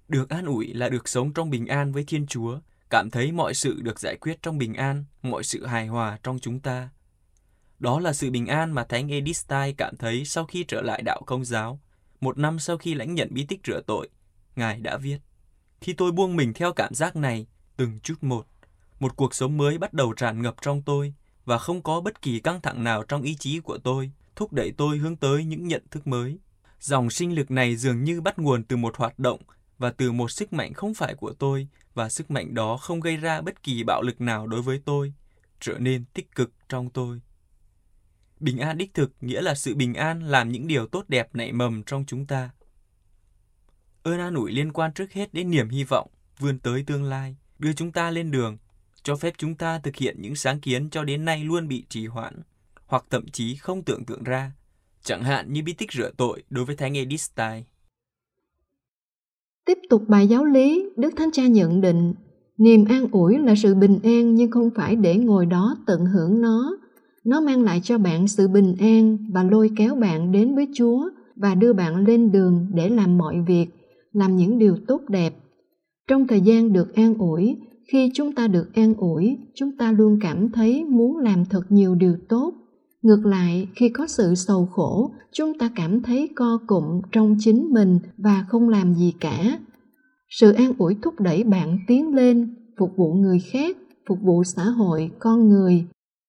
Được 0.07 0.29
an 0.29 0.45
ủi 0.45 0.73
là 0.73 0.89
được 0.89 1.07
sống 1.07 1.33
trong 1.33 1.49
bình 1.49 1.67
an 1.67 1.91
với 1.91 2.03
Thiên 2.03 2.27
Chúa, 2.27 2.59
cảm 2.89 3.09
thấy 3.09 3.31
mọi 3.31 3.53
sự 3.53 3.81
được 3.81 3.99
giải 3.99 4.15
quyết 4.15 4.41
trong 4.41 4.57
bình 4.57 4.73
an, 4.73 5.05
mọi 5.21 5.43
sự 5.43 5.65
hài 5.65 5.87
hòa 5.87 6.19
trong 6.23 6.39
chúng 6.39 6.59
ta. 6.59 6.89
Đó 7.79 7.99
là 7.99 8.13
sự 8.13 8.31
bình 8.31 8.47
an 8.47 8.71
mà 8.71 8.83
Thánh 8.83 9.07
Edistai 9.07 9.73
cảm 9.73 9.97
thấy 9.97 10.25
sau 10.25 10.45
khi 10.45 10.65
trở 10.67 10.81
lại 10.81 11.01
đạo 11.01 11.21
công 11.25 11.45
giáo, 11.45 11.79
một 12.21 12.37
năm 12.37 12.59
sau 12.59 12.77
khi 12.77 12.93
lãnh 12.93 13.13
nhận 13.15 13.27
bí 13.31 13.45
tích 13.45 13.61
rửa 13.67 13.81
tội. 13.87 14.09
Ngài 14.55 14.79
đã 14.79 14.97
viết, 14.97 15.17
Khi 15.81 15.93
tôi 15.93 16.11
buông 16.11 16.35
mình 16.35 16.53
theo 16.53 16.73
cảm 16.73 16.93
giác 16.93 17.15
này, 17.15 17.47
từng 17.77 17.99
chút 17.99 18.23
một, 18.23 18.47
một 18.99 19.15
cuộc 19.15 19.35
sống 19.35 19.57
mới 19.57 19.77
bắt 19.77 19.93
đầu 19.93 20.13
tràn 20.13 20.41
ngập 20.41 20.55
trong 20.61 20.81
tôi 20.81 21.13
và 21.45 21.57
không 21.57 21.81
có 21.83 22.01
bất 22.01 22.21
kỳ 22.21 22.39
căng 22.39 22.61
thẳng 22.61 22.83
nào 22.83 23.03
trong 23.03 23.21
ý 23.21 23.35
chí 23.35 23.59
của 23.59 23.77
tôi 23.77 24.11
thúc 24.35 24.53
đẩy 24.53 24.71
tôi 24.71 24.97
hướng 24.97 25.15
tới 25.15 25.43
những 25.43 25.67
nhận 25.67 25.83
thức 25.91 26.07
mới. 26.07 26.39
Dòng 26.81 27.09
sinh 27.09 27.35
lực 27.35 27.51
này 27.51 27.75
dường 27.75 28.03
như 28.03 28.21
bắt 28.21 28.39
nguồn 28.39 28.63
từ 28.63 28.77
một 28.77 28.97
hoạt 28.97 29.19
động 29.19 29.41
và 29.77 29.91
từ 29.91 30.11
một 30.11 30.31
sức 30.31 30.53
mạnh 30.53 30.73
không 30.73 30.93
phải 30.93 31.15
của 31.15 31.33
tôi 31.33 31.67
và 31.93 32.09
sức 32.09 32.31
mạnh 32.31 32.53
đó 32.53 32.77
không 32.77 32.99
gây 32.99 33.17
ra 33.17 33.41
bất 33.41 33.63
kỳ 33.63 33.83
bạo 33.83 34.01
lực 34.01 34.21
nào 34.21 34.47
đối 34.47 34.61
với 34.61 34.81
tôi, 34.85 35.13
trở 35.59 35.77
nên 35.79 36.05
tích 36.13 36.35
cực 36.35 36.51
trong 36.69 36.89
tôi. 36.89 37.21
Bình 38.39 38.57
an 38.57 38.77
đích 38.77 38.93
thực 38.93 39.11
nghĩa 39.21 39.41
là 39.41 39.55
sự 39.55 39.75
bình 39.75 39.93
an 39.93 40.23
làm 40.23 40.51
những 40.51 40.67
điều 40.67 40.87
tốt 40.87 41.05
đẹp 41.07 41.35
nảy 41.35 41.51
mầm 41.51 41.83
trong 41.83 42.05
chúng 42.07 42.25
ta. 42.25 42.49
Ơn 44.03 44.19
an 44.19 44.35
ủi 44.35 44.51
liên 44.51 44.73
quan 44.73 44.93
trước 44.93 45.11
hết 45.11 45.33
đến 45.33 45.49
niềm 45.49 45.69
hy 45.69 45.83
vọng, 45.83 46.09
vươn 46.39 46.59
tới 46.59 46.83
tương 46.87 47.03
lai, 47.03 47.35
đưa 47.59 47.73
chúng 47.73 47.91
ta 47.91 48.11
lên 48.11 48.31
đường, 48.31 48.57
cho 49.03 49.15
phép 49.15 49.33
chúng 49.37 49.55
ta 49.55 49.79
thực 49.79 49.95
hiện 49.95 50.21
những 50.21 50.35
sáng 50.35 50.59
kiến 50.59 50.89
cho 50.89 51.03
đến 51.03 51.25
nay 51.25 51.43
luôn 51.43 51.67
bị 51.67 51.85
trì 51.89 52.07
hoãn, 52.07 52.41
hoặc 52.85 53.05
thậm 53.09 53.27
chí 53.27 53.55
không 53.55 53.83
tưởng 53.83 54.05
tượng 54.05 54.23
ra, 54.23 54.51
chẳng 55.03 55.23
hạn 55.23 55.53
như 55.53 55.61
bí 55.65 55.73
tích 55.73 55.91
rửa 55.91 56.11
tội 56.17 56.43
đối 56.49 56.65
với 56.65 56.75
Thánh 56.75 56.93
Edith 56.93 57.21
Stein. 57.21 57.63
Tiếp 59.65 59.77
tục 59.89 60.03
bài 60.07 60.27
giáo 60.27 60.45
lý, 60.45 60.89
Đức 60.97 61.13
Thánh 61.15 61.31
Cha 61.31 61.47
nhận 61.47 61.81
định, 61.81 62.13
niềm 62.57 62.85
an 62.85 63.07
ủi 63.11 63.37
là 63.37 63.55
sự 63.55 63.75
bình 63.75 63.99
an 64.03 64.35
nhưng 64.35 64.51
không 64.51 64.69
phải 64.75 64.95
để 64.95 65.17
ngồi 65.17 65.45
đó 65.45 65.75
tận 65.87 66.05
hưởng 66.05 66.41
nó. 66.41 66.77
Nó 67.25 67.41
mang 67.41 67.61
lại 67.61 67.81
cho 67.83 67.97
bạn 67.97 68.27
sự 68.27 68.47
bình 68.47 68.75
an 68.79 69.17
và 69.33 69.43
lôi 69.43 69.71
kéo 69.77 69.95
bạn 69.95 70.31
đến 70.31 70.55
với 70.55 70.67
Chúa 70.73 71.09
và 71.35 71.55
đưa 71.55 71.73
bạn 71.73 72.05
lên 72.05 72.31
đường 72.31 72.67
để 72.73 72.89
làm 72.89 73.17
mọi 73.17 73.35
việc, 73.47 73.67
làm 74.13 74.35
những 74.35 74.59
điều 74.59 74.77
tốt 74.87 75.01
đẹp. 75.09 75.33
Trong 76.07 76.27
thời 76.27 76.41
gian 76.41 76.73
được 76.73 76.95
an 76.95 77.13
ủi, 77.13 77.57
khi 77.91 78.11
chúng 78.13 78.35
ta 78.35 78.47
được 78.47 78.73
an 78.73 78.93
ủi, 78.93 79.37
chúng 79.55 79.77
ta 79.77 79.91
luôn 79.91 80.19
cảm 80.21 80.49
thấy 80.49 80.83
muốn 80.83 81.17
làm 81.17 81.45
thật 81.45 81.63
nhiều 81.69 81.95
điều 81.95 82.15
tốt. 82.29 82.53
Ngược 83.01 83.25
lại, 83.25 83.67
khi 83.75 83.89
có 83.89 84.07
sự 84.07 84.35
sầu 84.35 84.65
khổ, 84.65 85.11
chúng 85.31 85.57
ta 85.57 85.71
cảm 85.75 86.01
thấy 86.01 86.29
co 86.35 86.59
cụm 86.67 87.01
trong 87.11 87.35
chính 87.39 87.67
mình 87.73 87.99
và 88.17 88.45
không 88.49 88.69
làm 88.69 88.93
gì 88.93 89.13
cả. 89.19 89.59
Sự 90.29 90.51
an 90.51 90.73
ủi 90.77 90.95
thúc 91.01 91.19
đẩy 91.19 91.43
bạn 91.43 91.79
tiến 91.87 92.15
lên, 92.15 92.55
phục 92.77 92.89
vụ 92.97 93.13
người 93.13 93.39
khác, 93.51 93.77
phục 94.09 94.17
vụ 94.21 94.43
xã 94.43 94.63
hội, 94.63 95.11
con 95.19 95.49
người. 95.49 95.85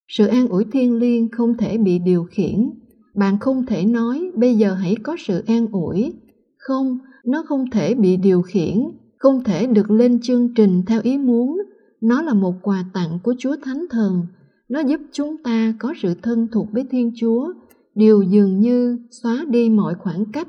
Sự 0.08 0.26
an 0.26 0.48
ủi 0.48 0.64
thiêng 0.64 0.98
liêng 0.98 1.28
không 1.28 1.56
thể 1.56 1.78
bị 1.78 1.98
điều 1.98 2.24
khiển. 2.24 2.70
Bạn 3.14 3.38
không 3.38 3.66
thể 3.66 3.84
nói 3.84 4.30
bây 4.34 4.54
giờ 4.54 4.74
hãy 4.74 4.96
có 5.02 5.16
sự 5.18 5.44
an 5.46 5.66
ủi. 5.72 6.12
Không, 6.58 6.98
nó 7.24 7.44
không 7.48 7.70
thể 7.70 7.94
bị 7.94 8.16
điều 8.16 8.42
khiển, 8.42 8.90
không 9.18 9.44
thể 9.44 9.66
được 9.66 9.90
lên 9.90 10.20
chương 10.22 10.54
trình 10.54 10.82
theo 10.86 11.00
ý 11.02 11.18
muốn. 11.18 11.62
Nó 12.00 12.22
là 12.22 12.34
một 12.34 12.54
quà 12.62 12.84
tặng 12.92 13.18
của 13.22 13.34
Chúa 13.38 13.56
Thánh 13.62 13.84
Thần. 13.90 14.26
Nó 14.72 14.80
giúp 14.80 15.00
chúng 15.12 15.36
ta 15.42 15.74
có 15.78 15.94
sự 16.02 16.14
thân 16.22 16.48
thuộc 16.52 16.66
với 16.72 16.84
Thiên 16.90 17.12
Chúa, 17.16 17.52
điều 17.94 18.22
dường 18.22 18.60
như 18.60 18.98
xóa 19.10 19.44
đi 19.48 19.70
mọi 19.70 19.94
khoảng 19.94 20.24
cách. 20.32 20.48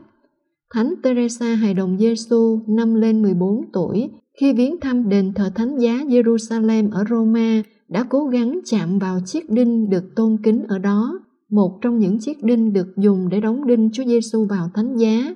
Thánh 0.74 0.94
Teresa 1.04 1.56
Hài 1.56 1.74
đồng 1.74 1.98
Giêsu 2.00 2.60
năm 2.68 2.96
lên 2.96 3.22
14 3.22 3.72
tuổi, 3.74 4.10
khi 4.40 4.54
viếng 4.54 4.80
thăm 4.80 5.10
đền 5.10 5.34
thờ 5.34 5.50
Thánh 5.56 5.78
giá 5.78 5.94
Jerusalem 5.94 6.92
ở 6.92 7.04
Roma, 7.10 7.64
đã 7.90 8.06
cố 8.10 8.26
gắng 8.26 8.60
chạm 8.66 9.00
vào 9.00 9.20
chiếc 9.26 9.50
đinh 9.50 9.90
được 9.90 10.04
tôn 10.16 10.38
kính 10.44 10.64
ở 10.68 10.80
đó, 10.80 11.20
một 11.50 11.80
trong 11.82 12.00
những 12.00 12.20
chiếc 12.20 12.44
đinh 12.44 12.74
được 12.74 12.88
dùng 12.98 13.30
để 13.30 13.40
đóng 13.40 13.68
đinh 13.68 13.90
Chúa 13.94 14.04
Giêsu 14.06 14.46
vào 14.46 14.70
thánh 14.74 14.98
giá. 14.98 15.36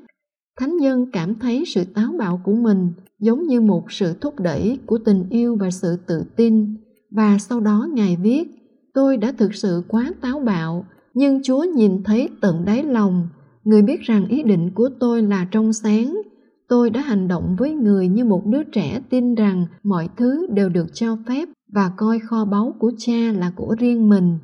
Thánh 0.59 0.77
nhân 0.77 1.05
cảm 1.11 1.35
thấy 1.35 1.63
sự 1.65 1.83
táo 1.83 2.13
bạo 2.19 2.41
của 2.43 2.53
mình 2.53 2.93
giống 3.19 3.47
như 3.47 3.61
một 3.61 3.91
sự 3.91 4.13
thúc 4.21 4.39
đẩy 4.39 4.79
của 4.85 4.97
tình 5.05 5.25
yêu 5.29 5.55
và 5.55 5.71
sự 5.71 5.97
tự 6.07 6.23
tin. 6.35 6.75
Và 7.11 7.37
sau 7.37 7.59
đó 7.59 7.87
Ngài 7.93 8.17
viết, 8.23 8.56
tôi 8.97 9.17
đã 9.17 9.31
thực 9.31 9.55
sự 9.55 9.83
quá 9.87 10.11
táo 10.21 10.39
bạo, 10.39 10.85
nhưng 11.13 11.43
Chúa 11.43 11.65
nhìn 11.75 12.03
thấy 12.03 12.29
tận 12.41 12.65
đáy 12.65 12.83
lòng. 12.83 13.27
Người 13.63 13.81
biết 13.81 14.01
rằng 14.01 14.27
ý 14.27 14.43
định 14.43 14.71
của 14.75 14.89
tôi 14.99 15.21
là 15.21 15.47
trong 15.51 15.73
sáng. 15.73 16.21
Tôi 16.69 16.89
đã 16.89 17.01
hành 17.01 17.27
động 17.27 17.55
với 17.59 17.73
người 17.73 18.07
như 18.07 18.25
một 18.25 18.45
đứa 18.45 18.63
trẻ 18.63 19.01
tin 19.09 19.35
rằng 19.35 19.65
mọi 19.83 20.09
thứ 20.17 20.47
đều 20.49 20.69
được 20.69 20.87
cho 20.93 21.17
phép 21.27 21.49
và 21.73 21.91
coi 21.97 22.19
kho 22.19 22.45
báu 22.45 22.75
của 22.79 22.91
cha 22.97 23.31
là 23.31 23.51
của 23.55 23.75
riêng 23.79 24.09
mình. 24.09 24.37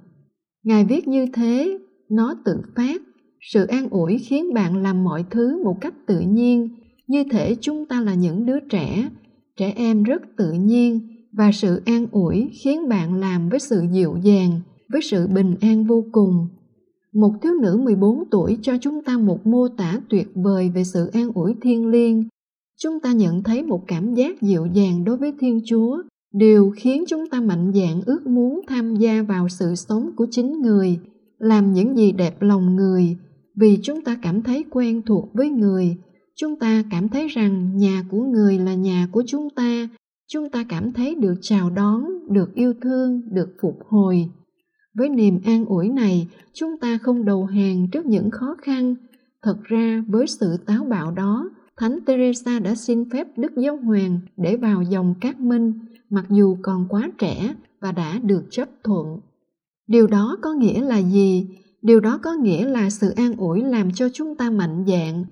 Ngài 0.63 0.85
viết 0.85 1.07
như 1.07 1.27
thế, 1.33 1.77
nó 2.09 2.35
tự 2.45 2.61
phát. 2.75 3.01
Sự 3.41 3.65
an 3.65 3.89
ủi 3.89 4.17
khiến 4.17 4.53
bạn 4.53 4.83
làm 4.83 5.03
mọi 5.03 5.25
thứ 5.29 5.63
một 5.63 5.77
cách 5.81 5.93
tự 6.07 6.19
nhiên, 6.19 6.69
như 7.07 7.23
thể 7.31 7.55
chúng 7.61 7.85
ta 7.85 8.01
là 8.01 8.13
những 8.13 8.45
đứa 8.45 8.59
trẻ, 8.59 9.09
trẻ 9.57 9.73
em 9.75 10.03
rất 10.03 10.21
tự 10.37 10.51
nhiên 10.51 11.12
và 11.37 11.51
sự 11.53 11.81
an 11.85 12.07
ủi 12.11 12.49
khiến 12.63 12.89
bạn 12.89 13.13
làm 13.13 13.49
với 13.49 13.59
sự 13.59 13.81
dịu 13.91 14.15
dàng, 14.23 14.59
với 14.91 15.01
sự 15.01 15.27
bình 15.27 15.55
an 15.61 15.85
vô 15.85 16.03
cùng. 16.11 16.47
Một 17.13 17.31
thiếu 17.41 17.53
nữ 17.61 17.81
14 17.83 18.23
tuổi 18.31 18.57
cho 18.61 18.73
chúng 18.81 19.03
ta 19.03 19.17
một 19.17 19.47
mô 19.47 19.67
tả 19.67 19.99
tuyệt 20.09 20.27
vời 20.35 20.71
về 20.75 20.83
sự 20.83 21.09
an 21.13 21.31
ủi 21.35 21.55
thiên 21.61 21.87
liêng. 21.87 22.23
Chúng 22.81 22.99
ta 22.99 23.13
nhận 23.13 23.43
thấy 23.43 23.63
một 23.63 23.81
cảm 23.87 24.13
giác 24.13 24.41
dịu 24.41 24.65
dàng 24.73 25.03
đối 25.03 25.17
với 25.17 25.33
Thiên 25.39 25.61
Chúa, 25.65 25.97
điều 26.33 26.71
khiến 26.75 27.03
chúng 27.07 27.29
ta 27.29 27.41
mạnh 27.41 27.71
dạn 27.75 28.01
ước 28.05 28.27
muốn 28.27 28.61
tham 28.67 28.95
gia 28.95 29.21
vào 29.21 29.49
sự 29.49 29.75
sống 29.75 30.09
của 30.15 30.27
chính 30.31 30.61
người, 30.61 30.99
làm 31.37 31.73
những 31.73 31.97
gì 31.97 32.11
đẹp 32.11 32.41
lòng 32.41 32.75
người, 32.75 33.17
vì 33.55 33.79
chúng 33.83 34.01
ta 34.01 34.17
cảm 34.21 34.41
thấy 34.41 34.65
quen 34.71 35.01
thuộc 35.05 35.29
với 35.33 35.49
người 35.49 35.97
chúng 36.35 36.59
ta 36.59 36.83
cảm 36.91 37.09
thấy 37.09 37.27
rằng 37.27 37.77
nhà 37.77 38.03
của 38.11 38.23
người 38.23 38.59
là 38.59 38.73
nhà 38.73 39.07
của 39.11 39.23
chúng 39.27 39.49
ta 39.49 39.89
chúng 40.27 40.49
ta 40.49 40.65
cảm 40.69 40.93
thấy 40.93 41.15
được 41.15 41.35
chào 41.41 41.69
đón, 41.69 42.03
được 42.29 42.53
yêu 42.53 42.73
thương, 42.81 43.21
được 43.31 43.49
phục 43.61 43.79
hồi. 43.87 44.29
Với 44.93 45.09
niềm 45.09 45.39
an 45.45 45.65
ủi 45.65 45.89
này, 45.89 46.27
chúng 46.53 46.77
ta 46.77 46.97
không 46.97 47.25
đầu 47.25 47.45
hàng 47.45 47.87
trước 47.91 48.05
những 48.05 48.31
khó 48.31 48.55
khăn. 48.61 48.95
Thật 49.41 49.57
ra, 49.63 50.03
với 50.07 50.27
sự 50.27 50.57
táo 50.65 50.83
bạo 50.83 51.11
đó, 51.11 51.49
thánh 51.77 51.99
teresa 52.05 52.59
đã 52.59 52.75
xin 52.75 53.09
phép 53.09 53.27
đức 53.37 53.51
giáo 53.57 53.77
hoàng 53.77 54.19
để 54.37 54.55
vào 54.55 54.81
dòng 54.81 55.15
cát 55.21 55.39
minh, 55.39 55.73
mặc 56.09 56.25
dù 56.29 56.57
còn 56.61 56.85
quá 56.89 57.09
trẻ 57.17 57.55
và 57.81 57.91
đã 57.91 58.19
được 58.23 58.43
chấp 58.49 58.69
thuận. 58.83 59.19
Điều 59.87 60.07
đó 60.07 60.37
có 60.41 60.53
nghĩa 60.53 60.81
là 60.81 60.97
gì? 60.97 61.47
Điều 61.81 61.99
đó 61.99 62.19
có 62.23 62.33
nghĩa 62.33 62.65
là 62.65 62.89
sự 62.89 63.09
an 63.09 63.35
ủi 63.37 63.61
làm 63.61 63.91
cho 63.91 64.09
chúng 64.13 64.35
ta 64.35 64.49
mạnh 64.49 64.83
dạn 64.87 65.25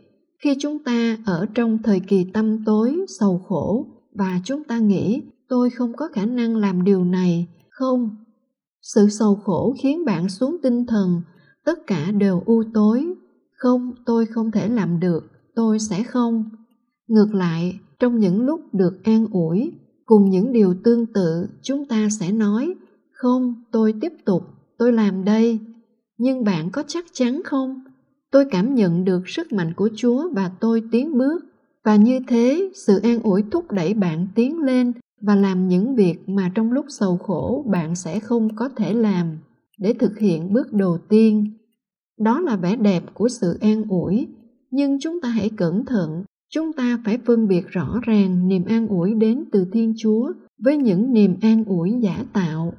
khi 0.44 0.56
chúng 0.60 0.84
ta 0.84 1.18
ở 1.26 1.46
trong 1.54 1.78
thời 1.84 2.00
kỳ 2.00 2.26
tâm 2.34 2.66
tối, 2.66 3.06
sầu 3.20 3.42
khổ 3.48 3.86
và 4.14 4.40
chúng 4.44 4.64
ta 4.64 4.80
nghĩ, 4.80 5.22
tôi 5.48 5.70
không 5.70 5.94
có 5.94 6.08
khả 6.08 6.26
năng 6.26 6.56
làm 6.56 6.84
điều 6.84 7.04
này, 7.04 7.48
không? 7.70 8.10
Sự 8.82 9.10
sầu 9.10 9.36
khổ 9.36 9.76
khiến 9.82 10.06
bạn 10.06 10.30
xuống 10.30 10.58
tinh 10.64 10.86
thần, 10.86 11.22
tất 11.66 11.88
cả 11.88 12.12
đều 12.12 12.44
u 12.46 12.64
tối. 12.74 13.14
Không, 13.56 13.92
tôi 14.06 14.26
không 14.26 14.52
thể 14.52 14.70
làm 14.70 15.00
được, 15.00 15.32
tôi 15.56 15.80
sẽ 15.80 16.04
không. 16.04 16.50
Ngược 17.08 17.34
lại, 17.34 17.80
trong 18.00 18.20
những 18.20 18.42
lúc 18.42 18.62
được 18.74 19.04
an 19.04 19.28
ủi, 19.32 19.72
cùng 20.06 20.30
những 20.30 20.52
điều 20.52 20.76
tương 20.84 21.06
tự, 21.06 21.48
chúng 21.62 21.86
ta 21.86 22.10
sẽ 22.20 22.32
nói, 22.32 22.76
không, 23.12 23.64
tôi 23.72 23.94
tiếp 24.02 24.14
tục, 24.26 24.44
tôi 24.78 24.94
làm 24.94 25.26
đây. 25.26 25.60
Nhưng 26.18 26.44
bạn 26.44 26.70
có 26.72 26.84
chắc 26.88 27.06
chắn 27.14 27.42
không? 27.46 27.82
Tôi 28.32 28.46
cảm 28.52 28.76
nhận 28.76 29.06
được 29.06 29.22
sức 29.30 29.54
mạnh 29.54 29.74
của 29.74 29.90
chúa 29.96 30.30
và 30.34 30.52
tôi 30.60 30.84
tiến 30.92 31.18
bước 31.18 31.51
và 31.84 31.96
như 31.96 32.20
thế, 32.28 32.72
sự 32.76 33.00
an 33.00 33.20
ủi 33.24 33.44
thúc 33.52 33.72
đẩy 33.72 33.94
bạn 33.94 34.28
tiến 34.36 34.60
lên 34.60 34.92
và 35.22 35.36
làm 35.36 35.68
những 35.68 35.96
việc 35.96 36.30
mà 36.30 36.52
trong 36.56 36.72
lúc 36.72 36.86
sầu 36.90 37.18
khổ 37.18 37.66
bạn 37.72 37.96
sẽ 37.96 38.20
không 38.20 38.56
có 38.56 38.70
thể 38.70 38.94
làm 38.94 39.38
để 39.78 39.94
thực 39.94 40.20
hiện 40.20 40.54
bước 40.54 40.74
đầu 40.74 40.98
tiên. 41.10 41.58
Đó 42.20 42.40
là 42.40 42.56
vẻ 42.56 42.76
đẹp 42.76 43.04
của 43.14 43.30
sự 43.30 43.58
an 43.62 43.84
ủi. 43.90 44.28
Nhưng 44.72 45.00
chúng 45.00 45.22
ta 45.22 45.30
hãy 45.30 45.50
cẩn 45.58 45.86
thận, 45.86 46.24
chúng 46.50 46.74
ta 46.74 47.00
phải 47.06 47.18
phân 47.26 47.48
biệt 47.48 47.68
rõ 47.68 48.00
ràng 48.04 48.48
niềm 48.48 48.66
an 48.66 48.88
ủi 48.88 49.14
đến 49.14 49.44
từ 49.52 49.66
thiên 49.74 49.94
chúa 49.98 50.34
với 50.64 50.78
những 50.78 51.14
niềm 51.14 51.38
an 51.42 51.66
ủi 51.66 51.94
giả 52.02 52.24
tạo. 52.34 52.74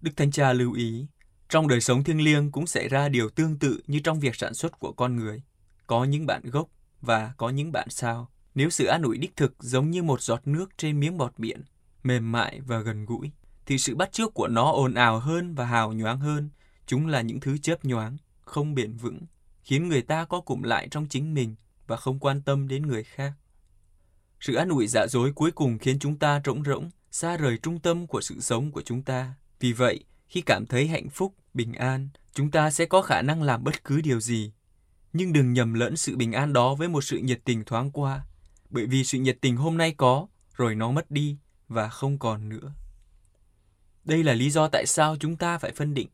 Đức 0.00 0.10
thánh 0.16 0.30
cha 0.30 0.52
lưu 0.52 0.72
ý, 0.72 1.06
trong 1.48 1.68
đời 1.68 1.80
sống 1.80 2.04
thiêng 2.04 2.24
liêng 2.24 2.50
cũng 2.50 2.66
xảy 2.66 2.88
ra 2.88 3.08
điều 3.08 3.28
tương 3.28 3.58
tự 3.58 3.80
như 3.86 4.00
trong 4.04 4.20
việc 4.20 4.34
sản 4.34 4.54
xuất 4.54 4.78
của 4.78 4.92
con 4.92 5.16
người. 5.16 5.42
Có 5.86 6.04
những 6.04 6.26
bạn 6.26 6.42
gốc 6.44 6.68
và 7.04 7.32
có 7.36 7.48
những 7.48 7.72
bạn 7.72 7.90
sao. 7.90 8.30
Nếu 8.54 8.70
sự 8.70 8.84
an 8.86 9.02
ủi 9.02 9.18
đích 9.18 9.36
thực 9.36 9.54
giống 9.60 9.90
như 9.90 10.02
một 10.02 10.20
giọt 10.20 10.46
nước 10.46 10.70
trên 10.78 11.00
miếng 11.00 11.18
bọt 11.18 11.32
biển, 11.38 11.62
mềm 12.02 12.32
mại 12.32 12.60
và 12.60 12.78
gần 12.78 13.04
gũi, 13.04 13.30
thì 13.66 13.78
sự 13.78 13.96
bắt 13.96 14.12
chước 14.12 14.34
của 14.34 14.48
nó 14.48 14.70
ồn 14.72 14.94
ào 14.94 15.18
hơn 15.18 15.54
và 15.54 15.64
hào 15.64 15.92
nhoáng 15.92 16.20
hơn. 16.20 16.50
Chúng 16.86 17.06
là 17.06 17.20
những 17.20 17.40
thứ 17.40 17.58
chớp 17.58 17.84
nhoáng, 17.84 18.16
không 18.40 18.74
bền 18.74 18.96
vững, 18.96 19.20
khiến 19.62 19.88
người 19.88 20.02
ta 20.02 20.24
có 20.24 20.40
cụm 20.40 20.62
lại 20.62 20.88
trong 20.90 21.06
chính 21.08 21.34
mình 21.34 21.54
và 21.86 21.96
không 21.96 22.18
quan 22.18 22.42
tâm 22.42 22.68
đến 22.68 22.86
người 22.86 23.04
khác. 23.04 23.32
Sự 24.40 24.54
an 24.54 24.68
ủi 24.68 24.86
giả 24.86 25.06
dối 25.06 25.32
cuối 25.32 25.50
cùng 25.50 25.78
khiến 25.78 25.98
chúng 25.98 26.18
ta 26.18 26.40
rỗng 26.44 26.62
rỗng, 26.62 26.90
xa 27.10 27.36
rời 27.36 27.58
trung 27.58 27.78
tâm 27.80 28.06
của 28.06 28.20
sự 28.20 28.40
sống 28.40 28.72
của 28.72 28.82
chúng 28.82 29.02
ta. 29.02 29.34
Vì 29.60 29.72
vậy, 29.72 30.04
khi 30.26 30.40
cảm 30.40 30.66
thấy 30.66 30.88
hạnh 30.88 31.08
phúc, 31.08 31.34
bình 31.54 31.72
an, 31.72 32.08
chúng 32.34 32.50
ta 32.50 32.70
sẽ 32.70 32.86
có 32.86 33.02
khả 33.02 33.22
năng 33.22 33.42
làm 33.42 33.64
bất 33.64 33.84
cứ 33.84 34.00
điều 34.00 34.20
gì. 34.20 34.52
Nhưng 35.14 35.32
đừng 35.32 35.52
nhầm 35.52 35.74
lẫn 35.74 35.96
sự 35.96 36.16
bình 36.16 36.32
an 36.32 36.52
đó 36.52 36.74
với 36.74 36.88
một 36.88 37.04
sự 37.04 37.18
nhiệt 37.18 37.40
tình 37.44 37.64
thoáng 37.64 37.90
qua, 37.90 38.26
bởi 38.70 38.86
vì 38.86 39.04
sự 39.04 39.18
nhiệt 39.18 39.38
tình 39.40 39.56
hôm 39.56 39.78
nay 39.78 39.94
có, 39.96 40.26
rồi 40.56 40.74
nó 40.74 40.90
mất 40.90 41.10
đi 41.10 41.36
và 41.68 41.88
không 41.88 42.18
còn 42.18 42.48
nữa. 42.48 42.72
Đây 44.04 44.22
là 44.22 44.34
lý 44.34 44.50
do 44.50 44.68
tại 44.68 44.86
sao 44.86 45.16
chúng 45.20 45.36
ta 45.36 45.58
phải 45.58 45.72
phân 45.72 45.94
định, 45.94 46.08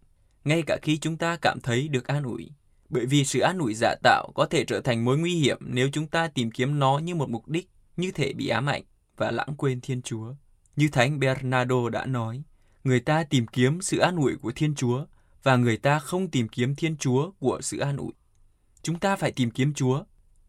ngay 0.45 0.63
cả 0.67 0.79
khi 0.83 0.99
chúng 0.99 1.17
ta 1.17 1.37
cảm 1.37 1.61
thấy 1.61 1.89
được 1.89 2.07
an 2.07 2.23
ủi. 2.23 2.51
Bởi 2.89 3.07
vì 3.07 3.25
sự 3.25 3.41
an 3.41 3.59
ủi 3.59 3.75
giả 3.75 3.95
tạo 4.03 4.33
có 4.35 4.47
thể 4.47 4.65
trở 4.65 4.81
thành 4.81 5.05
mối 5.05 5.19
nguy 5.19 5.35
hiểm 5.35 5.59
nếu 5.61 5.89
chúng 5.93 6.07
ta 6.07 6.29
tìm 6.29 6.51
kiếm 6.51 6.79
nó 6.79 6.99
như 6.99 7.15
một 7.15 7.31
mục 7.31 7.49
đích, 7.49 7.69
như 7.97 8.11
thể 8.11 8.33
bị 8.33 8.49
ám 8.49 8.67
ảnh 8.67 8.83
và 9.17 9.31
lãng 9.31 9.55
quên 9.57 9.81
Thiên 9.81 10.03
Chúa. 10.03 10.35
Như 10.77 10.89
Thánh 10.93 11.19
Bernardo 11.19 11.89
đã 11.89 12.07
nói, 12.07 12.43
người 12.85 13.01
ta 13.01 13.25
tìm 13.25 13.47
kiếm 13.47 13.81
sự 13.83 13.99
an 13.99 14.17
ủi 14.17 14.37
của 14.37 14.53
Thiên 14.57 14.75
Chúa 14.75 15.05
và 15.43 15.57
người 15.57 15.77
ta 15.77 15.99
không 15.99 16.31
tìm 16.31 16.49
kiếm 16.49 16.75
Thiên 16.75 16.97
Chúa 16.97 17.31
của 17.39 17.59
sự 17.63 17.79
an 17.79 17.97
ủi. 17.97 18.13
Chúng 18.83 18.99
ta 18.99 19.17
phải 19.17 19.33
tìm 19.33 19.51
kiếm 19.51 19.75
Chúa 19.75 20.05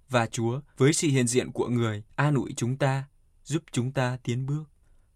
và 0.10 0.28
Chúa 0.28 0.62
với 0.78 0.94
sự 0.94 1.08
hiện 1.08 1.28
diện 1.28 1.52
của 1.52 1.68
người 1.68 2.04
an 2.16 2.36
ủi 2.36 2.54
chúng 2.58 2.78
ta, 2.78 3.04
giúp 3.44 3.64
chúng 3.72 3.92
ta 3.92 4.18
tiến 4.24 4.46
bước. 4.46 4.64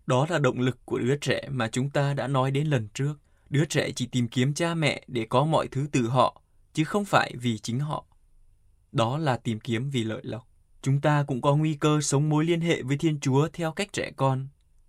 Đó 0.05 0.27
là 0.29 0.39
động 0.39 0.59
lực 0.59 0.85
của 0.85 0.99
đứa 0.99 1.17
trẻ 1.17 1.47
mà 1.49 1.67
chúng 1.67 1.89
ta 1.89 2.13
đã 2.13 2.27
nói 2.27 2.51
đến 2.51 2.67
lần 2.67 2.87
trước. 2.93 3.13
Đứa 3.49 3.65
trẻ 3.65 3.91
chỉ 3.95 4.05
tìm 4.05 4.27
kiếm 4.27 4.53
cha 4.53 4.75
mẹ 4.75 5.03
để 5.07 5.25
có 5.29 5.45
mọi 5.45 5.67
thứ 5.67 5.87
từ 5.91 6.07
họ, 6.07 6.41
chứ 6.73 6.83
không 6.83 7.05
phải 7.05 7.33
vì 7.41 7.57
chính 7.57 7.79
họ. 7.79 8.05
Đó 8.91 9.17
là 9.17 9.37
tìm 9.37 9.59
kiếm 9.59 9.89
vì 9.89 10.03
lợi 10.03 10.21
lộc. 10.23 10.47
Chúng 10.81 11.01
ta 11.01 11.23
cũng 11.27 11.41
có 11.41 11.55
nguy 11.55 11.73
cơ 11.73 12.01
sống 12.01 12.29
mối 12.29 12.45
liên 12.45 12.61
hệ 12.61 12.81
với 12.81 12.97
Thiên 12.97 13.19
Chúa 13.19 13.47
theo 13.53 13.71
cách 13.71 13.93
trẻ 13.93 14.11
con, 14.15 14.47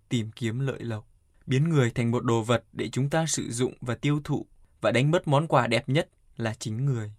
tìm 0.09 0.31
kiếm 0.31 0.59
lợi 0.59 0.79
lộc 0.79 1.07
biến 1.47 1.69
người 1.69 1.91
thành 1.91 2.11
một 2.11 2.23
đồ 2.23 2.41
vật 2.41 2.63
để 2.73 2.89
chúng 2.89 3.09
ta 3.09 3.25
sử 3.25 3.51
dụng 3.51 3.73
và 3.81 3.95
tiêu 3.95 4.21
thụ 4.23 4.45
và 4.81 4.91
đánh 4.91 5.11
mất 5.11 5.27
món 5.27 5.47
quà 5.47 5.67
đẹp 5.67 5.89
nhất 5.89 6.09
là 6.37 6.53
chính 6.59 6.85
người. 6.85 7.11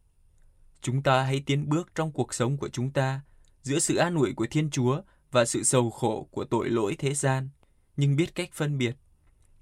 Chúng 0.83 1.03
ta 1.03 1.23
hãy 1.23 1.43
tiến 1.47 1.69
bước 1.69 1.95
trong 1.95 2.13
cuộc 2.13 2.35
sống 2.35 2.57
của 2.57 2.69
chúng 2.69 2.91
ta 2.91 3.21
giữa 3.63 3.79
sự 3.79 3.97
an 3.97 4.15
ủi 4.15 4.33
của 4.33 4.47
Thiên 4.51 4.71
Chúa 4.71 5.01
và 5.31 5.45
sự 5.45 5.63
sầu 5.63 5.91
khổ 5.91 6.29
của 6.31 6.45
tội 6.45 6.71
lỗi 6.71 6.97
thế 6.99 7.15
gian, 7.15 7.49
nhưng 7.97 8.17
biết 8.17 8.35
cách 8.35 8.51
phân 8.53 8.79
biệt. 8.79 8.97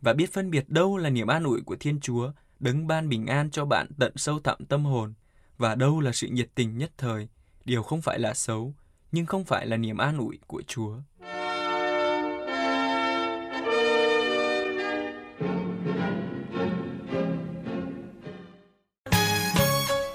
Và 0.01 0.13
biết 0.13 0.33
phân 0.33 0.51
biệt 0.51 0.69
đâu 0.69 0.97
là 0.97 1.11
niềm 1.11 1.27
an 1.27 1.45
ủi 1.45 1.61
của 1.61 1.77
Thiên 1.81 2.01
Chúa 2.01 2.33
đấng 2.61 2.87
ban 2.87 3.09
bình 3.09 3.27
an 3.27 3.51
cho 3.51 3.65
bạn 3.65 3.87
tận 3.99 4.13
sâu 4.17 4.41
thẳm 4.41 4.59
tâm 4.69 4.85
hồn. 4.85 5.15
Và 5.59 5.75
đâu 5.75 6.01
là 6.01 6.13
sự 6.13 6.29
nhiệt 6.29 6.49
tình 6.55 6.79
nhất 6.79 6.93
thời, 6.99 7.29
điều 7.65 7.83
không 7.83 8.03
phải 8.03 8.19
là 8.19 8.35
xấu, 8.35 8.75
nhưng 9.13 9.27
không 9.27 9.45
phải 9.45 9.67
là 9.67 9.77
niềm 9.77 9.99
an 9.99 10.19
ủi 10.19 10.39
của 10.47 10.63
Chúa. 10.67 10.97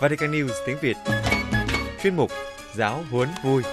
Vatican 0.01 0.31
News 0.31 0.49
tiếng 0.65 0.77
Việt 0.81 0.97
Chuyên 2.03 2.15
mục 2.15 2.31
Giáo 2.75 3.03
huấn 3.11 3.29
vui 3.43 3.63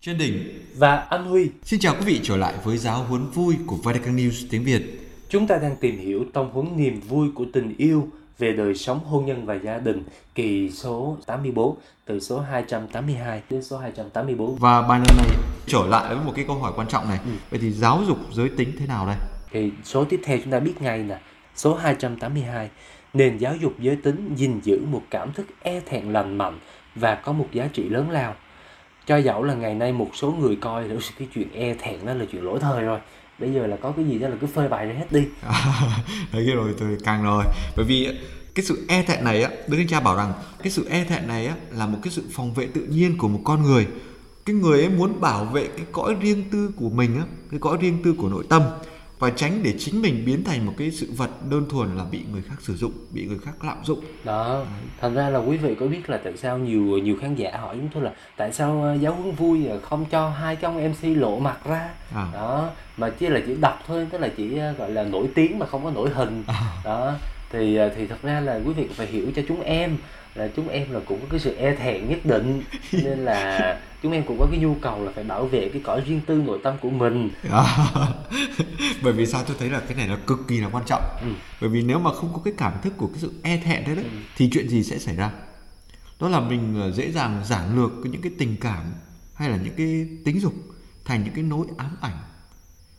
Trên 0.00 0.18
đỉnh 0.18 0.60
và 0.76 0.96
Anh 0.96 1.24
Huy. 1.24 1.50
Xin 1.62 1.80
chào 1.80 1.94
quý 1.94 2.04
vị 2.04 2.20
trở 2.22 2.36
lại 2.36 2.54
với 2.64 2.76
Giáo 2.76 3.02
huấn 3.02 3.30
vui 3.30 3.56
của 3.66 3.76
Vatican 3.76 4.16
News 4.16 4.46
tiếng 4.50 4.64
Việt 4.64 4.82
Chúng 5.28 5.46
ta 5.46 5.56
đang 5.56 5.76
tìm 5.76 5.98
hiểu 5.98 6.24
tông 6.32 6.50
huấn 6.52 6.76
niềm 6.76 7.00
vui 7.00 7.28
của 7.34 7.44
tình 7.52 7.74
yêu 7.78 8.08
về 8.38 8.52
đời 8.52 8.74
sống 8.74 9.00
hôn 9.04 9.26
nhân 9.26 9.46
và 9.46 9.54
gia 9.54 9.78
đình 9.78 10.02
kỳ 10.34 10.70
số 10.70 11.16
84 11.26 11.76
từ 12.04 12.20
số 12.20 12.40
282 12.40 13.42
đến 13.50 13.62
số 13.62 13.78
284 13.78 14.56
Và 14.56 14.82
bài 14.82 15.00
lần 15.08 15.16
này 15.16 15.36
trở 15.66 15.86
lại 15.86 16.14
với 16.14 16.24
một 16.24 16.32
cái 16.36 16.44
câu 16.48 16.58
hỏi 16.58 16.72
quan 16.76 16.88
trọng 16.88 17.08
này 17.08 17.18
Ừ. 17.24 17.30
Vậy 17.50 17.60
thì 17.62 17.70
giáo 17.72 18.02
dục 18.06 18.18
giới 18.32 18.48
tính 18.48 18.72
thế 18.78 18.86
nào 18.86 19.06
đây? 19.06 19.16
thì 19.52 19.70
số 19.84 20.04
tiếp 20.04 20.20
theo 20.24 20.38
chúng 20.42 20.52
ta 20.52 20.60
biết 20.60 20.74
ngay 20.80 20.98
nè 20.98 21.18
Số 21.56 21.74
282. 21.74 22.70
Nền 23.14 23.38
giáo 23.38 23.56
dục 23.56 23.72
giới 23.78 23.96
tính 23.96 24.34
gìn 24.36 24.60
giữ 24.62 24.80
một 24.90 25.02
cảm 25.10 25.32
thức 25.32 25.46
e 25.60 25.80
thẹn 25.80 26.12
lành 26.12 26.38
mạnh 26.38 26.58
và 26.94 27.14
có 27.14 27.32
một 27.32 27.48
giá 27.52 27.68
trị 27.72 27.88
lớn 27.88 28.10
lao. 28.10 28.34
Cho 29.06 29.16
dẫu 29.16 29.42
là 29.42 29.54
ngày 29.54 29.74
nay 29.74 29.92
một 29.92 30.10
số 30.14 30.32
người 30.32 30.56
coi 30.56 30.88
là 30.88 30.94
cái 31.18 31.28
chuyện 31.34 31.48
e 31.52 31.74
thẹn 31.74 32.06
đó 32.06 32.14
là 32.14 32.24
chuyện 32.32 32.44
lỗi 32.44 32.58
thời 32.60 32.82
rồi. 32.82 33.00
Bây 33.38 33.52
giờ 33.52 33.66
là 33.66 33.76
có 33.76 33.92
cái 33.96 34.04
gì 34.04 34.18
đó 34.18 34.28
là 34.28 34.36
cứ 34.40 34.46
phơi 34.46 34.68
bày 34.68 34.86
ra 34.86 34.94
hết 34.94 35.06
đi. 35.10 35.24
Đấy 36.32 36.50
rồi 36.54 36.74
tôi 36.78 36.96
càng 37.04 37.24
rồi. 37.24 37.44
Bởi 37.76 37.84
vì 37.84 38.08
cái 38.54 38.64
sự 38.64 38.84
e 38.88 39.02
thẹn 39.02 39.24
này 39.24 39.42
á, 39.42 39.50
Đức 39.68 39.76
Thánh 39.76 39.88
Cha 39.88 40.00
bảo 40.00 40.16
rằng 40.16 40.32
cái 40.62 40.70
sự 40.70 40.86
e 40.90 41.04
thẹn 41.04 41.28
này 41.28 41.46
á 41.46 41.54
là 41.70 41.86
một 41.86 41.98
cái 42.02 42.12
sự 42.12 42.22
phòng 42.32 42.54
vệ 42.54 42.66
tự 42.66 42.80
nhiên 42.80 43.18
của 43.18 43.28
một 43.28 43.40
con 43.44 43.62
người. 43.62 43.86
Cái 44.44 44.56
người 44.56 44.80
ấy 44.80 44.88
muốn 44.88 45.20
bảo 45.20 45.44
vệ 45.44 45.66
cái 45.66 45.86
cõi 45.92 46.16
riêng 46.20 46.44
tư 46.50 46.70
của 46.76 46.90
mình 46.90 47.16
á, 47.16 47.22
cái 47.50 47.60
cõi 47.60 47.76
riêng 47.80 47.98
tư 48.04 48.14
của 48.18 48.28
nội 48.28 48.44
tâm 48.48 48.62
và 49.24 49.30
tránh 49.30 49.62
để 49.62 49.74
chính 49.78 50.02
mình 50.02 50.22
biến 50.26 50.44
thành 50.44 50.66
một 50.66 50.72
cái 50.78 50.90
sự 50.90 51.12
vật 51.16 51.30
đơn 51.50 51.66
thuần 51.70 51.96
là 51.96 52.04
bị 52.04 52.20
người 52.32 52.42
khác 52.42 52.54
sử 52.60 52.76
dụng, 52.76 52.92
bị 53.10 53.24
người 53.24 53.38
khác 53.44 53.64
lạm 53.64 53.84
dụng. 53.84 54.00
Đó, 54.24 54.64
thành 55.00 55.14
ra 55.14 55.28
là 55.28 55.38
quý 55.38 55.56
vị 55.56 55.74
có 55.80 55.86
biết 55.86 56.10
là 56.10 56.20
tại 56.24 56.36
sao 56.36 56.58
nhiều 56.58 56.80
nhiều 56.80 57.16
khán 57.20 57.34
giả 57.34 57.50
hỏi 57.56 57.76
chúng 57.76 57.88
tôi 57.94 58.02
là 58.02 58.12
tại 58.36 58.52
sao 58.52 58.82
ờ, 58.82 58.94
giáo 58.94 59.14
huấn 59.14 59.32
vui 59.34 59.68
không 59.82 60.04
cho 60.10 60.28
hai 60.28 60.56
cái 60.56 60.70
ông 60.72 60.90
MC 60.90 61.18
lộ 61.18 61.38
mặt 61.38 61.58
ra. 61.64 61.88
À. 62.14 62.28
Đó, 62.32 62.70
mà 62.96 63.10
chỉ 63.10 63.28
là 63.28 63.40
chỉ 63.46 63.56
đọc 63.60 63.78
thôi, 63.86 64.06
tức 64.10 64.20
là 64.20 64.28
chỉ 64.36 64.58
ờ, 64.58 64.72
gọi 64.72 64.90
là 64.90 65.04
nổi 65.04 65.28
tiếng 65.34 65.58
mà 65.58 65.66
không 65.66 65.84
có 65.84 65.90
nổi 65.90 66.10
hình. 66.10 66.44
À. 66.46 66.60
Đó, 66.84 67.14
thì 67.54 67.76
ờ, 67.76 67.90
thì 67.96 68.06
thật 68.06 68.22
ra 68.22 68.40
là 68.40 68.60
quý 68.66 68.72
vị 68.72 68.86
phải 68.94 69.06
hiểu 69.06 69.26
cho 69.36 69.42
chúng 69.48 69.60
em 69.60 69.96
là 70.34 70.48
chúng 70.56 70.68
em 70.68 70.92
là 70.92 71.00
cũng 71.06 71.20
có 71.20 71.26
cái 71.30 71.40
sự 71.40 71.56
e 71.56 71.74
thẹn 71.74 72.08
nhất 72.08 72.18
định. 72.24 72.62
Nên 72.92 73.18
là 73.18 73.80
chúng 74.02 74.12
em 74.12 74.24
cũng 74.26 74.36
có 74.38 74.46
cái 74.50 74.60
nhu 74.60 74.74
cầu 74.74 75.04
là 75.04 75.12
phải 75.14 75.24
bảo 75.24 75.46
vệ 75.46 75.68
cái 75.68 75.82
cõi 75.84 76.02
riêng 76.06 76.20
tư 76.26 76.42
nội 76.46 76.58
tâm 76.62 76.74
của 76.80 76.90
mình. 76.90 77.30
À, 77.50 77.64
bởi 79.02 79.12
vì 79.12 79.26
sao? 79.26 79.44
Tôi 79.46 79.56
thấy 79.58 79.70
là 79.70 79.80
cái 79.80 79.96
này 79.96 80.08
nó 80.08 80.16
cực 80.26 80.38
kỳ 80.48 80.60
là 80.60 80.68
quan 80.72 80.84
trọng. 80.86 81.02
Ừ. 81.20 81.28
bởi 81.60 81.70
vì 81.70 81.82
nếu 81.82 81.98
mà 81.98 82.12
không 82.12 82.30
có 82.32 82.40
cái 82.44 82.54
cảm 82.56 82.72
thức 82.82 82.92
của 82.96 83.06
cái 83.06 83.18
sự 83.18 83.32
e 83.42 83.56
thẹn 83.64 83.84
đấy, 83.84 83.96
đấy 83.96 84.04
thì 84.36 84.50
chuyện 84.52 84.68
gì 84.68 84.82
sẽ 84.82 84.98
xảy 84.98 85.16
ra? 85.16 85.30
Đó 86.20 86.28
là 86.28 86.40
mình 86.40 86.80
ờ, 86.80 86.90
dễ 86.90 87.12
dàng 87.12 87.42
giản 87.44 87.76
lược 87.76 87.90
những 88.04 88.22
cái 88.22 88.32
tình 88.38 88.56
cảm 88.60 88.84
hay 89.34 89.50
là 89.50 89.56
những 89.56 89.74
cái 89.76 90.08
tính 90.24 90.40
dục 90.40 90.54
thành 91.04 91.24
những 91.24 91.34
cái 91.34 91.44
nỗi 91.44 91.66
ám 91.76 91.96
ảnh. 92.00 92.16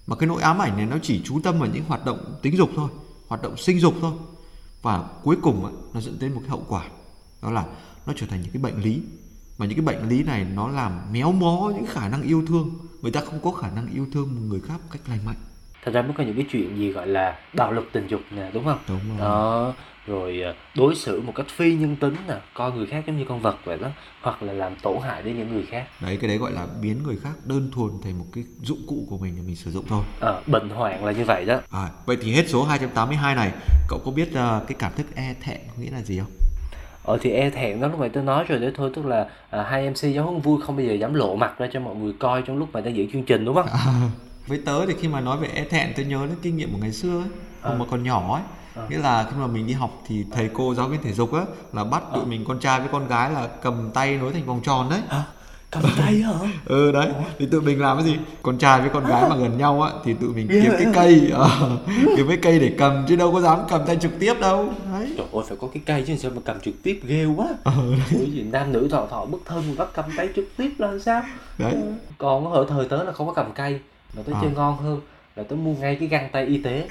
Mà 0.08 0.16
cái 0.16 0.28
nỗi 0.28 0.42
ám 0.42 0.62
ảnh 0.62 0.78
này 0.78 0.86
nó 0.86 0.98
chỉ 1.02 1.22
chú 1.26 1.40
tâm 1.44 1.60
vào 1.60 1.70
những 1.74 1.84
hoạt 1.84 2.06
động 2.06 2.36
tính 2.42 2.58
dục 2.58 2.70
thôi 2.76 2.90
hoạt 3.28 3.42
động 3.42 3.58
sinh 3.58 3.80
dục 3.80 3.94
thôi 4.02 4.12
và 4.86 5.04
cuối 5.24 5.38
cùng 5.42 5.66
á, 5.66 5.72
nó 5.94 6.02
dẫn 6.02 6.18
đến 6.20 6.34
một 6.34 6.40
cái 6.42 6.50
hậu 6.50 6.66
quả 6.68 6.84
đó 7.42 7.52
là 7.52 7.66
nó 8.06 8.14
trở 8.16 8.28
thành 8.30 8.42
những 8.42 8.52
cái 8.52 8.62
bệnh 8.62 8.82
lý. 8.82 9.02
Mà 9.58 9.66
những 9.66 9.78
cái 9.78 9.86
bệnh 9.86 10.10
lý 10.10 10.24
này 10.24 10.46
nó 10.56 10.68
làm 10.68 10.92
méo 11.12 11.32
mó 11.32 11.72
những 11.76 11.86
khả 11.86 12.10
năng 12.10 12.22
yêu 12.22 12.44
thương. 12.48 12.72
Người 13.02 13.12
ta 13.12 13.22
không 13.26 13.40
có 13.44 13.52
khả 13.52 13.70
năng 13.76 13.88
yêu 13.94 14.08
thương 14.14 14.36
một 14.36 14.42
người 14.48 14.60
khác 14.60 14.74
một 14.74 14.90
cách 14.92 15.02
lành 15.10 15.20
mạnh. 15.26 15.36
Thật 15.84 15.92
ra 15.92 16.02
mới 16.02 16.12
có 16.18 16.24
những 16.24 16.36
cái 16.36 16.46
chuyện 16.50 16.78
gì 16.78 16.92
gọi 16.92 17.08
là 17.08 17.40
bạo 17.54 17.72
lực 17.72 17.90
tình 17.94 18.08
dục 18.08 18.22
nè 18.32 18.52
đúng 18.54 18.66
không? 18.66 18.80
Đúng 18.88 19.00
rồi. 19.10 19.20
Đó 19.20 19.74
rồi 20.08 20.42
ờ, 20.42 20.54
đối 20.76 20.96
xử 20.96 21.22
một 21.22 21.34
cách 21.36 21.46
phi 21.50 21.76
nhân 21.76 21.96
tính 21.96 22.16
nè 22.28 22.34
coi 22.54 22.72
người 22.72 22.86
khác 22.86 23.04
giống 23.08 23.18
như 23.18 23.26
con 23.30 23.40
vật 23.42 23.58
vậy 23.66 23.78
đó 23.82 23.88
hoặc 24.22 24.44
là 24.44 24.54
làm 24.54 24.76
tổn 24.76 24.98
hại 25.04 25.22
đến 25.24 25.38
những 25.38 25.54
người 25.54 25.66
khác 25.70 25.86
đấy 26.02 26.18
cái 26.22 26.28
đấy 26.28 26.38
gọi 26.38 26.52
là 26.52 26.68
biến 26.82 27.04
người 27.04 27.18
khác 27.24 27.34
đơn 27.46 27.72
thuần 27.76 27.90
thành 28.04 28.20
một 28.20 28.26
cái 28.34 28.44
dụng 28.62 28.80
cụ 28.88 29.08
của 29.10 29.18
mình 29.18 29.34
để 29.36 29.42
mình 29.48 29.56
sử 29.56 29.72
dụng 29.72 29.86
thôi 29.88 30.04
Ờ, 30.20 30.42
bệnh 30.48 30.70
hoạn 30.70 31.06
là 31.06 31.12
như 31.12 31.24
vậy 31.26 31.46
đó 31.46 31.60
à, 31.72 31.90
vậy 32.06 32.18
thì 32.22 32.34
hết 32.34 32.44
số 32.50 32.64
282 32.64 33.36
này 33.36 33.52
cậu 33.88 34.00
có 34.06 34.12
biết 34.12 34.34
ờ, 34.34 34.64
cái 34.68 34.76
cảm 34.80 34.92
thức 34.96 35.06
e 35.16 35.36
thẹn 35.42 35.58
có 35.68 35.74
nghĩa 35.84 35.92
là 35.92 36.02
gì 36.02 36.20
không 36.20 36.32
Ờ 37.04 37.18
thì 37.22 37.30
e 37.32 37.50
thẹn 37.50 37.82
đó 37.82 37.88
lúc 37.88 38.00
nãy 38.00 38.10
tôi 38.10 38.24
nói 38.24 38.44
rồi 38.48 38.60
đấy 38.60 38.72
thôi 38.76 38.92
tức 38.96 39.06
là 39.06 39.28
à, 39.50 39.64
hai 39.64 39.88
MC 39.90 39.96
giáo 40.16 40.26
huấn 40.26 40.42
vui 40.42 40.62
không 40.62 40.76
bao 40.78 40.86
giờ 40.86 40.94
dám 40.94 41.14
lộ 41.14 41.36
mặt 41.36 41.60
ra 41.60 41.68
cho 41.74 41.80
mọi 41.80 41.96
người 41.96 42.14
coi 42.20 42.42
trong 42.42 42.58
lúc 42.58 42.70
mà 42.74 42.82
đang 42.82 42.96
diễn 42.96 43.12
chương 43.12 43.24
trình 43.24 43.46
đúng 43.46 43.56
không? 43.56 43.68
với 44.48 44.62
tớ 44.66 44.86
thì 44.86 44.94
khi 45.02 45.08
mà 45.08 45.22
nói 45.22 45.38
về 45.38 45.48
e 45.48 45.64
thẹn 45.64 45.94
tôi 45.96 46.06
nhớ 46.06 46.26
đến 46.30 46.36
kinh 46.42 46.58
nghiệm 46.58 46.72
của 46.72 46.78
ngày 46.82 46.92
xưa 46.92 47.20
ấy 47.20 47.30
Ờ. 47.62 47.76
mà 47.80 47.86
còn 47.92 48.04
nhỏ 48.04 48.34
ấy. 48.36 48.42
Nghĩa 48.90 48.98
là 48.98 49.28
khi 49.30 49.38
mà 49.40 49.48
mình 49.48 49.68
đi 49.68 49.74
học 49.74 50.02
thì 50.08 50.26
thầy 50.32 50.50
cô 50.54 50.74
giáo 50.76 50.88
viên 50.88 51.02
thể 51.02 51.14
dục 51.14 51.34
á 51.34 51.42
là 51.74 51.84
bắt 51.84 52.04
tụi 52.16 52.26
mình 52.26 52.46
con 52.48 52.60
trai 52.60 52.80
với 52.80 52.90
con 52.92 53.08
gái 53.08 53.32
là 53.32 53.48
cầm 53.62 53.90
tay 53.94 54.18
nối 54.18 54.34
thành 54.34 54.46
vòng 54.46 54.62
tròn 54.64 54.90
đấy. 54.90 55.02
Hả? 55.10 55.24
Cầm 55.72 55.84
tay 55.98 56.14
hả? 56.22 56.34
ừ 56.66 56.92
đấy. 56.92 57.10
Thì 57.40 57.46
tụi 57.46 57.62
mình 57.62 57.82
làm 57.82 57.98
cái 57.98 58.06
gì? 58.06 58.18
Con 58.44 58.58
trai 58.58 58.82
với 58.82 58.90
con 58.90 59.06
gái 59.06 59.30
mà 59.30 59.36
gần 59.36 59.58
nhau 59.58 59.82
á 59.82 59.92
thì 60.04 60.14
tụi 60.14 60.30
mình 60.30 60.48
kiếm 60.48 60.72
cái 60.78 60.88
cây. 60.94 61.30
Ờ, 61.34 61.78
kiếm 62.18 62.28
cái 62.28 62.38
cây 62.42 62.60
để 62.60 62.76
cầm 62.78 63.06
chứ 63.08 63.16
đâu 63.16 63.34
có 63.34 63.42
dám 63.42 63.60
cầm 63.70 63.82
tay 63.86 63.98
trực 64.02 64.12
tiếp 64.20 64.34
đâu. 64.42 64.70
Đấy. 64.94 65.14
Trời 65.18 65.26
ơi 65.34 65.44
phải 65.48 65.58
có 65.62 65.68
cái 65.74 65.84
cây 65.86 66.04
chứ 66.08 66.16
sao 66.18 66.32
mà 66.36 66.42
cầm 66.46 66.60
trực 66.60 66.74
tiếp 66.84 67.00
ghê 67.08 67.26
quá. 67.26 67.48
Ờ, 67.64 67.74
Ủa 68.14 68.26
gì 68.26 68.44
nam 68.52 68.72
nữ 68.72 68.88
thọ 68.92 69.06
thọ 69.06 69.26
bất 69.26 69.38
thân 69.46 69.76
bắt 69.78 69.88
cầm 69.94 70.06
tay 70.18 70.30
trực 70.36 70.46
tiếp 70.58 70.70
là 70.78 70.92
sao? 71.06 71.22
đấy. 71.58 71.76
Còn 72.18 72.54
ở 72.54 72.66
thời 72.70 72.86
tớ 72.86 73.04
là 73.04 73.12
không 73.12 73.28
có 73.28 73.34
cầm 73.34 73.52
cây 73.56 73.80
mà 74.18 74.24
tớ 74.26 74.34
À. 74.34 74.40
chơi 74.42 74.52
ngon 74.56 74.78
hơn 74.78 75.02
là 75.36 75.44
tớ 75.44 75.56
mua 75.56 75.74
ngay 75.74 75.96
cái 75.96 76.08
găng 76.08 76.30
tay 76.32 76.46
y 76.46 76.58
tế 76.58 76.88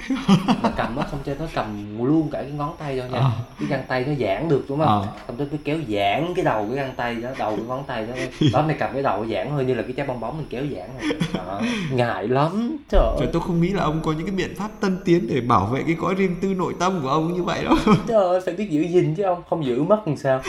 mà 0.63 0.69
cầm 0.77 0.97
á 0.97 1.05
không 1.11 1.19
cho 1.25 1.33
tớ 1.33 1.47
cầm 1.55 1.97
luôn 2.05 2.29
cả 2.31 2.41
cái 2.41 2.51
ngón 2.51 2.75
tay 2.79 2.97
đâu 2.97 3.07
nha 3.11 3.19
À. 3.19 3.31
cái 3.59 3.67
găng 3.69 3.83
tay 3.87 4.05
nó 4.07 4.13
giãn 4.19 4.49
được 4.49 4.65
đúng 4.69 4.79
không 4.79 5.01
À. 5.03 5.09
xong 5.27 5.37
tớ 5.37 5.45
cứ 5.51 5.57
kéo 5.63 5.77
giãn 5.89 6.33
cái 6.35 6.45
đầu 6.45 6.65
cái 6.67 6.75
găng 6.75 6.93
tay 6.97 7.15
đó 7.15 7.29
đầu 7.37 7.55
cái 7.55 7.65
ngón 7.67 7.83
tay 7.87 8.07
đó 8.07 8.13
đó 8.53 8.61
mày 8.67 8.75
cầm 8.79 8.89
cái 8.93 9.03
đầu 9.03 9.25
giãn 9.25 9.49
hơi 9.51 9.65
như 9.65 9.73
là 9.73 9.81
cái 9.81 9.91
trái 9.91 10.07
bong 10.07 10.19
bóng 10.19 10.37
mình 10.37 10.47
kéo 10.49 10.63
giãn 10.75 10.89
này 10.99 11.17
đó. 11.33 11.61
ngại 11.91 12.27
lắm 12.27 12.77
trời 12.89 13.01
ơi 13.19 13.27
tôi 13.33 13.41
không 13.41 13.61
nghĩ 13.61 13.69
là 13.69 13.83
ông 13.83 14.01
có 14.03 14.11
những 14.11 14.25
cái 14.25 14.35
biện 14.35 14.55
pháp 14.55 14.69
tân 14.79 14.97
tiến 15.05 15.27
để 15.29 15.41
bảo 15.41 15.65
vệ 15.65 15.83
cái 15.87 15.95
cõi 16.01 16.15
riêng 16.15 16.35
tư 16.41 16.47
nội 16.53 16.73
tâm 16.79 16.99
của 17.03 17.09
ông 17.09 17.33
như 17.33 17.43
vậy 17.43 17.63
đâu. 17.63 17.75
trời 18.07 18.23
ơi 18.27 18.41
phải 18.45 18.53
biết 18.53 18.69
giữ 18.69 18.81
gìn 18.81 19.15
chứ 19.15 19.23
ông 19.23 19.41
không 19.49 19.65
giữ 19.65 19.83
mất 19.83 20.07
làm 20.07 20.17
sao 20.17 20.41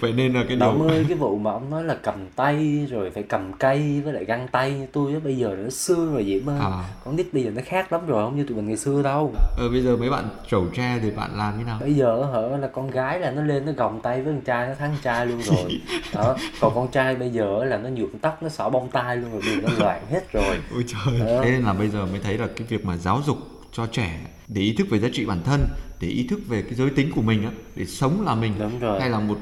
Vậy 0.00 0.12
nên 0.12 0.32
là 0.32 0.44
cái 0.48 0.56
điều 0.56 0.82
ơi 0.82 1.04
cái 1.08 1.16
vụ 1.16 1.38
mà 1.38 1.50
ông 1.52 1.70
nói 1.70 1.84
là 1.84 1.94
cầm 2.02 2.14
tay 2.36 2.86
rồi 2.90 3.10
phải 3.10 3.22
cầm 3.22 3.52
cây 3.52 4.00
với 4.04 4.12
lại 4.12 4.24
găng 4.24 4.48
tay 4.52 4.70
như 4.70 4.86
tôi 4.92 5.12
á 5.12 5.18
bây 5.24 5.36
giờ 5.36 5.56
nó 5.64 5.70
xưa 5.70 6.06
rồi 6.12 6.24
Diễm 6.24 6.48
ơi 6.48 6.58
À. 6.70 6.84
con 7.04 7.16
nít 7.16 7.26
bây 7.32 7.42
giờ 7.42 7.50
nó 7.50 7.62
khác 7.66 7.92
lắm 7.92 8.06
rồi 8.06 8.24
không 8.24 8.36
như 8.36 8.44
tụi 8.44 8.56
mình 8.56 8.66
ngày 8.66 8.76
xưa 8.76 9.02
đâu 9.02 9.34
ờ, 9.58 9.68
bây 9.68 9.82
giờ 9.82 9.96
mấy 9.96 10.10
bạn 10.10 10.24
trẩu 10.50 10.66
tre 10.74 10.98
thì 11.02 11.10
bạn 11.10 11.30
làm 11.38 11.58
như 11.58 11.64
nào? 11.64 11.78
bây 11.80 11.94
giờ 11.94 12.24
hả 12.32 12.56
là 12.56 12.68
con 12.68 12.90
gái 12.90 13.20
là 13.20 13.30
nó 13.30 13.42
lên 13.42 13.66
nó 13.66 13.72
gồng 13.72 14.00
tay 14.02 14.22
với 14.22 14.32
con 14.32 14.42
trai 14.42 14.68
nó 14.68 14.74
thắng 14.74 14.96
trai 15.02 15.26
luôn 15.26 15.40
rồi 15.42 15.80
đó 16.14 16.36
còn 16.60 16.74
con 16.74 16.88
trai 16.92 17.16
bây 17.16 17.30
giờ 17.30 17.64
là 17.64 17.76
nó 17.76 17.88
nhuộm 17.88 18.10
tóc 18.20 18.42
nó 18.42 18.48
xỏ 18.48 18.68
bông 18.70 18.90
tai 18.90 19.16
luôn 19.16 19.32
rồi 19.32 19.40
giờ 19.44 19.52
nó 19.62 19.68
loạn 19.78 20.02
hết 20.10 20.32
rồi 20.32 20.58
Ôi 20.74 20.84
trời. 20.86 21.20
Ờ. 21.28 21.42
Thế 21.44 21.50
nên 21.50 21.62
là 21.62 21.72
bây 21.72 21.88
giờ 21.88 22.06
mới 22.06 22.20
thấy 22.20 22.38
là 22.38 22.46
cái 22.56 22.66
việc 22.70 22.84
mà 22.84 22.96
giáo 22.96 23.20
dục 23.26 23.38
cho 23.72 23.86
trẻ 23.86 24.20
để 24.48 24.62
ý 24.62 24.74
thức 24.78 24.86
về 24.90 24.98
giá 24.98 25.08
trị 25.12 25.24
bản 25.26 25.38
thân, 25.44 25.60
để 26.00 26.08
ý 26.08 26.26
thức 26.30 26.40
về 26.48 26.62
cái 26.62 26.74
giới 26.74 26.90
tính 26.90 27.12
của 27.14 27.22
mình 27.22 27.44
á, 27.44 27.50
để 27.76 27.86
sống 27.86 28.22
là 28.26 28.34
mình 28.34 28.52
Đúng 28.58 28.78
rồi. 28.80 29.00
hay 29.00 29.10
là 29.10 29.20
một 29.20 29.36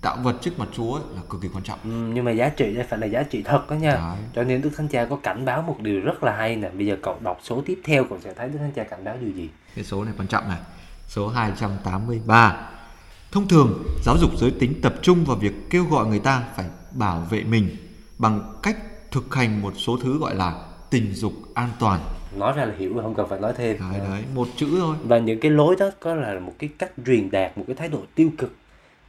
tạo 0.00 0.16
vật 0.22 0.36
trước 0.42 0.58
mặt 0.58 0.68
Chúa 0.72 0.94
ấy, 0.94 1.02
là 1.14 1.20
cực 1.30 1.40
kỳ 1.42 1.48
quan 1.54 1.64
trọng. 1.64 1.78
ừ, 1.84 1.90
nhưng 2.14 2.24
mà 2.24 2.30
giá 2.30 2.48
trị 2.48 2.74
đây 2.74 2.84
phải 2.88 2.98
là 2.98 3.06
giá 3.06 3.22
trị 3.22 3.42
thật 3.42 3.70
đó 3.70 3.74
nha 3.74 3.92
Đấy. 3.94 4.16
cho 4.34 4.44
nên 4.44 4.62
Đức 4.62 4.70
Thánh 4.76 4.88
Cha 4.88 5.04
có 5.04 5.16
cảnh 5.16 5.44
báo 5.44 5.62
một 5.62 5.76
điều 5.80 6.00
rất 6.00 6.24
là 6.24 6.36
hay 6.36 6.56
nè 6.56 6.70
bây 6.70 6.86
giờ 6.86 6.96
cậu 7.02 7.16
đọc 7.20 7.38
số 7.42 7.62
tiếp 7.66 7.80
theo 7.84 8.04
cậu 8.04 8.18
sẽ 8.24 8.34
thấy 8.34 8.48
Đức 8.48 8.58
Thánh 8.58 8.72
Cha 8.76 8.84
cảnh 8.84 9.04
báo 9.04 9.16
điều 9.20 9.30
gì 9.30 9.48
Cái 9.74 9.84
số 9.84 10.04
này 10.04 10.14
quan 10.18 10.28
trọng 10.28 10.48
này. 10.48 10.58
Số 11.08 11.28
283. 11.28 12.70
Thông 13.32 13.48
thường, 13.48 13.82
giáo 14.04 14.16
dục 14.20 14.30
giới 14.36 14.50
tính 14.50 14.80
tập 14.82 14.94
trung 15.02 15.24
vào 15.24 15.36
việc 15.36 15.52
kêu 15.70 15.84
gọi 15.84 16.06
người 16.06 16.18
ta 16.18 16.42
phải 16.56 16.66
bảo 16.92 17.20
vệ 17.30 17.42
mình 17.44 17.68
bằng 18.18 18.40
cách 18.62 18.76
thực 19.10 19.34
hành 19.34 19.62
một 19.62 19.72
số 19.76 19.96
thứ 20.02 20.18
gọi 20.18 20.34
là 20.34 20.54
tình 20.90 21.14
dục 21.14 21.32
an 21.54 21.68
toàn. 21.78 22.00
nói 22.36 22.52
ra 22.56 22.64
là 22.64 22.74
hiểu 22.78 22.94
rồi 22.94 23.02
không 23.02 23.14
cần 23.14 23.26
phải 23.28 23.40
nói 23.40 23.52
thêm 23.56 23.76
Đấy 23.92 24.00
đấy, 24.10 24.22
một 24.34 24.48
chữ 24.56 24.66
thôi. 24.78 24.96
và 25.04 25.18
những 25.18 25.40
cái 25.40 25.50
lối 25.50 25.76
đó 25.78 25.90
có 26.00 26.14
là 26.14 26.40
một 26.40 26.52
cái 26.58 26.70
cách 26.78 26.92
truyền 27.06 27.30
đạt 27.30 27.58
một 27.58 27.64
cái 27.66 27.76
thái 27.76 27.88
độ 27.88 27.98
tiêu 28.14 28.30
cực 28.38 28.52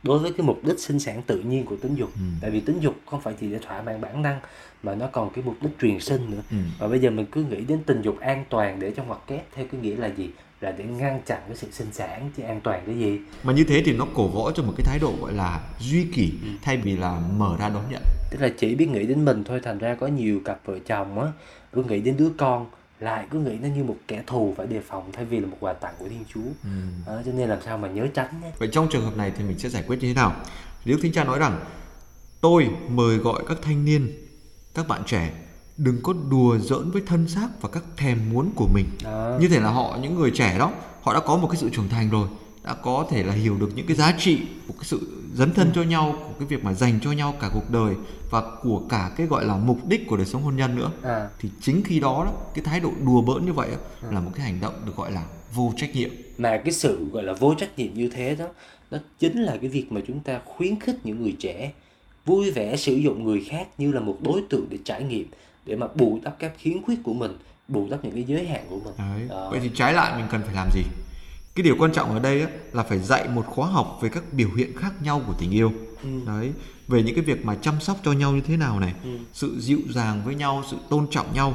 đối 0.03 0.19
với 0.19 0.31
cái 0.37 0.45
mục 0.47 0.59
đích 0.65 0.79
sinh 0.79 0.99
sản 0.99 1.21
tự 1.27 1.39
nhiên 1.39 1.65
của 1.65 1.75
tính 1.75 1.95
dục 1.95 2.09
Ừ. 2.15 2.21
tại 2.41 2.51
vì 2.51 2.59
tính 2.59 2.79
dục 2.79 2.95
không 3.05 3.21
phải 3.21 3.33
chỉ 3.39 3.51
để 3.51 3.59
thỏa 3.67 3.81
mãn 3.81 4.01
bản 4.01 4.21
năng 4.21 4.39
mà 4.83 4.95
nó 4.95 5.07
còn 5.11 5.29
cái 5.33 5.43
mục 5.47 5.55
đích 5.61 5.71
truyền 5.81 5.99
sinh 5.99 6.31
nữa 6.31 6.41
Ừ. 6.51 6.57
và 6.79 6.87
bây 6.87 6.99
giờ 6.99 7.09
mình 7.09 7.25
cứ 7.31 7.43
nghĩ 7.43 7.61
đến 7.61 7.79
tình 7.85 8.01
dục 8.01 8.19
an 8.19 8.45
toàn 8.49 8.79
để 8.79 8.91
trong 8.91 9.07
ngoặc 9.07 9.27
kép 9.27 9.45
theo 9.55 9.65
cái 9.71 9.81
nghĩa 9.81 9.95
là 9.95 10.07
gì 10.07 10.29
là 10.61 10.71
để 10.71 10.83
ngăn 10.85 11.21
chặn 11.25 11.39
cái 11.47 11.55
sự 11.57 11.67
sinh 11.71 11.87
sản 11.91 12.29
chứ 12.37 12.43
an 12.43 12.61
toàn 12.63 12.83
cái 12.85 12.95
gì 12.95 13.19
Mà 13.43 13.53
như 13.53 13.63
thế 13.63 13.81
thì 13.85 13.93
nó 13.97 14.05
cổ 14.13 14.27
võ 14.27 14.51
cho 14.51 14.63
một 14.63 14.73
cái 14.77 14.85
thái 14.85 14.99
độ 14.99 15.13
gọi 15.21 15.33
là 15.33 15.59
duy 15.79 16.03
kỷ 16.13 16.31
thay 16.61 16.77
vì 16.77 16.97
là 16.97 17.21
mở 17.37 17.55
ra 17.59 17.69
đón 17.69 17.83
nhận. 17.91 18.01
tức 18.31 18.41
là 18.41 18.49
chỉ 18.57 18.75
biết 18.75 18.89
nghĩ 18.89 19.05
đến 19.05 19.25
mình 19.25 19.43
thôi 19.43 19.59
thành 19.63 19.77
ra 19.77 19.95
có 19.95 20.07
nhiều 20.07 20.41
cặp 20.45 20.59
vợ 20.65 20.79
chồng 20.85 21.19
á 21.19 21.27
cứ 21.73 21.83
nghĩ 21.83 22.01
đến 22.01 22.17
đứa 22.17 22.29
con 22.37 22.65
lại 23.01 23.25
cứ 23.31 23.39
nghĩ 23.39 23.57
nó 23.61 23.67
như 23.67 23.83
một 23.83 23.95
kẻ 24.07 24.23
thù 24.27 24.53
phải 24.57 24.67
đề 24.67 24.79
phòng 24.87 25.09
thay 25.13 25.25
vì 25.25 25.39
là 25.39 25.47
một 25.47 25.57
quà 25.59 25.73
tặng 25.73 25.93
của 25.99 26.07
thiên 26.09 26.23
chúa 26.33 26.41
Ừ. 26.63 26.69
đó, 27.07 27.21
cho 27.25 27.31
nên 27.31 27.49
làm 27.49 27.59
sao 27.65 27.77
mà 27.77 27.87
nhớ 27.87 28.07
tránh 28.13 28.41
nhé 28.41 28.51
Vậy 28.59 28.69
trong 28.71 28.87
trường 28.91 29.03
hợp 29.05 29.17
này 29.17 29.31
thì 29.37 29.43
mình 29.43 29.59
sẽ 29.59 29.69
giải 29.69 29.83
quyết 29.87 29.95
như 30.01 30.07
thế 30.07 30.13
nào? 30.13 30.35
Đức 30.85 30.99
Thánh 31.01 31.11
Cha 31.11 31.23
nói 31.23 31.39
rằng 31.39 31.59
Tôi 32.41 32.67
mời 32.89 33.17
gọi 33.17 33.43
các 33.47 33.57
thanh 33.61 33.85
niên, 33.85 34.11
các 34.75 34.87
bạn 34.87 35.01
trẻ 35.05 35.31
đừng 35.77 35.99
có 36.03 36.13
đùa 36.29 36.57
giỡn 36.57 36.91
với 36.91 37.01
thân 37.05 37.27
xác 37.27 37.47
và 37.61 37.69
các 37.69 37.83
thèm 37.97 38.29
muốn 38.33 38.51
của 38.55 38.67
mình. 38.73 38.85
đó 39.03 39.37
Như 39.41 39.47
thể 39.47 39.59
là 39.59 39.69
họ 39.69 39.97
những 40.01 40.15
người 40.15 40.31
trẻ 40.31 40.57
đó, 40.59 40.71
họ 41.01 41.13
đã 41.13 41.19
có 41.19 41.37
một 41.37 41.47
cái 41.47 41.57
sự 41.57 41.69
trưởng 41.69 41.89
thành 41.89 42.09
rồi, 42.09 42.27
đã 42.63 42.73
có 42.73 43.07
thể 43.09 43.23
là 43.23 43.33
hiểu 43.33 43.57
được 43.57 43.69
những 43.75 43.87
cái 43.87 43.95
giá 43.97 44.13
trị 44.19 44.41
của 44.67 44.73
cái 44.73 44.83
sự 44.83 45.20
dấn 45.35 45.53
thân 45.53 45.71
cho 45.75 45.83
nhau, 45.83 46.15
của 46.27 46.33
cái 46.39 46.47
việc 46.47 46.63
mà 46.63 46.73
dành 46.73 46.99
cho 47.01 47.11
nhau 47.11 47.35
cả 47.39 47.49
cuộc 47.53 47.69
đời 47.71 47.95
và 48.29 48.41
của 48.63 48.81
cả 48.89 49.11
cái 49.17 49.27
gọi 49.27 49.45
là 49.45 49.57
mục 49.57 49.87
đích 49.87 50.07
của 50.07 50.17
đời 50.17 50.25
sống 50.25 50.43
hôn 50.43 50.55
nhân 50.55 50.75
nữa. 50.75 50.91
à 51.03 51.29
Thì 51.39 51.49
chính 51.61 51.83
khi 51.83 51.99
đó, 51.99 52.23
đó 52.25 52.33
cái 52.53 52.65
thái 52.65 52.79
độ 52.79 52.91
đùa 53.05 53.21
bỡn 53.21 53.45
như 53.45 53.53
vậy 53.53 53.69
á, 53.69 54.09
là 54.11 54.19
một 54.19 54.31
cái 54.35 54.45
hành 54.45 54.61
động 54.61 54.73
được 54.85 54.95
gọi 54.95 55.11
là 55.11 55.25
vô 55.53 55.73
trách 55.77 55.95
nhiệm. 55.95 56.09
mà 56.37 56.57
cái 56.57 56.71
sự 56.73 57.09
gọi 57.13 57.23
là 57.23 57.33
vô 57.33 57.53
trách 57.53 57.79
nhiệm 57.79 57.93
như 57.93 58.09
thế 58.09 58.35
đó 58.35 58.45
nó 58.91 58.97
chính 59.19 59.43
là 59.43 59.57
cái 59.61 59.69
việc 59.69 59.91
mà 59.91 60.01
chúng 60.07 60.19
ta 60.19 60.39
khuyến 60.45 60.79
khích 60.79 60.95
những 61.03 61.21
người 61.21 61.35
trẻ 61.39 61.71
vui 62.25 62.51
vẻ 62.51 62.75
sử 62.75 62.95
dụng 62.95 63.23
người 63.23 63.43
khác 63.49 63.67
như 63.77 63.91
là 63.91 63.99
một 63.99 64.17
đối 64.21 64.43
tượng 64.49 64.65
để 64.69 64.77
trải 64.85 65.03
nghiệm 65.03 65.25
để 65.65 65.75
mà 65.75 65.87
bù 65.95 66.19
đắp 66.23 66.35
các 66.39 66.51
khiếm 66.57 66.81
khuyết 66.83 66.99
của 67.03 67.13
mình 67.13 67.37
bù 67.67 67.87
đắp 67.89 68.03
những 68.03 68.13
cái 68.13 68.23
giới 68.23 68.47
hạn 68.47 68.65
của 68.69 68.79
mình 68.85 68.93
Đấy. 68.97 69.27
Đó. 69.29 69.47
Vậy 69.51 69.59
thì 69.63 69.71
trái 69.75 69.93
lại 69.93 70.17
mình 70.17 70.27
cần 70.31 70.41
phải 70.45 70.55
làm 70.55 70.67
gì? 70.75 70.81
Cái 71.55 71.63
điều 71.63 71.75
quan 71.79 71.91
trọng 71.91 72.13
ở 72.13 72.19
đây 72.19 72.41
á, 72.41 72.47
là 72.73 72.83
phải 72.83 72.99
dạy 72.99 73.27
một 73.27 73.45
khóa 73.47 73.67
học 73.67 73.99
về 74.01 74.09
các 74.09 74.23
biểu 74.31 74.49
hiện 74.57 74.77
khác 74.77 74.93
nhau 75.03 75.21
của 75.27 75.33
tình 75.39 75.51
yêu. 75.51 75.71
Ừ. 76.03 76.09
Đấy, 76.27 76.51
về 76.87 77.03
những 77.03 77.15
cái 77.15 77.23
việc 77.23 77.45
mà 77.45 77.55
chăm 77.61 77.79
sóc 77.79 77.97
cho 78.05 78.11
nhau 78.11 78.31
như 78.31 78.41
thế 78.41 78.57
nào 78.57 78.79
này, 78.79 78.93
Ừ. 79.03 79.09
sự 79.33 79.55
dịu 79.59 79.79
dàng 79.89 80.21
với 80.25 80.35
nhau, 80.35 80.63
sự 80.71 80.77
tôn 80.89 81.07
trọng 81.11 81.33
nhau 81.33 81.53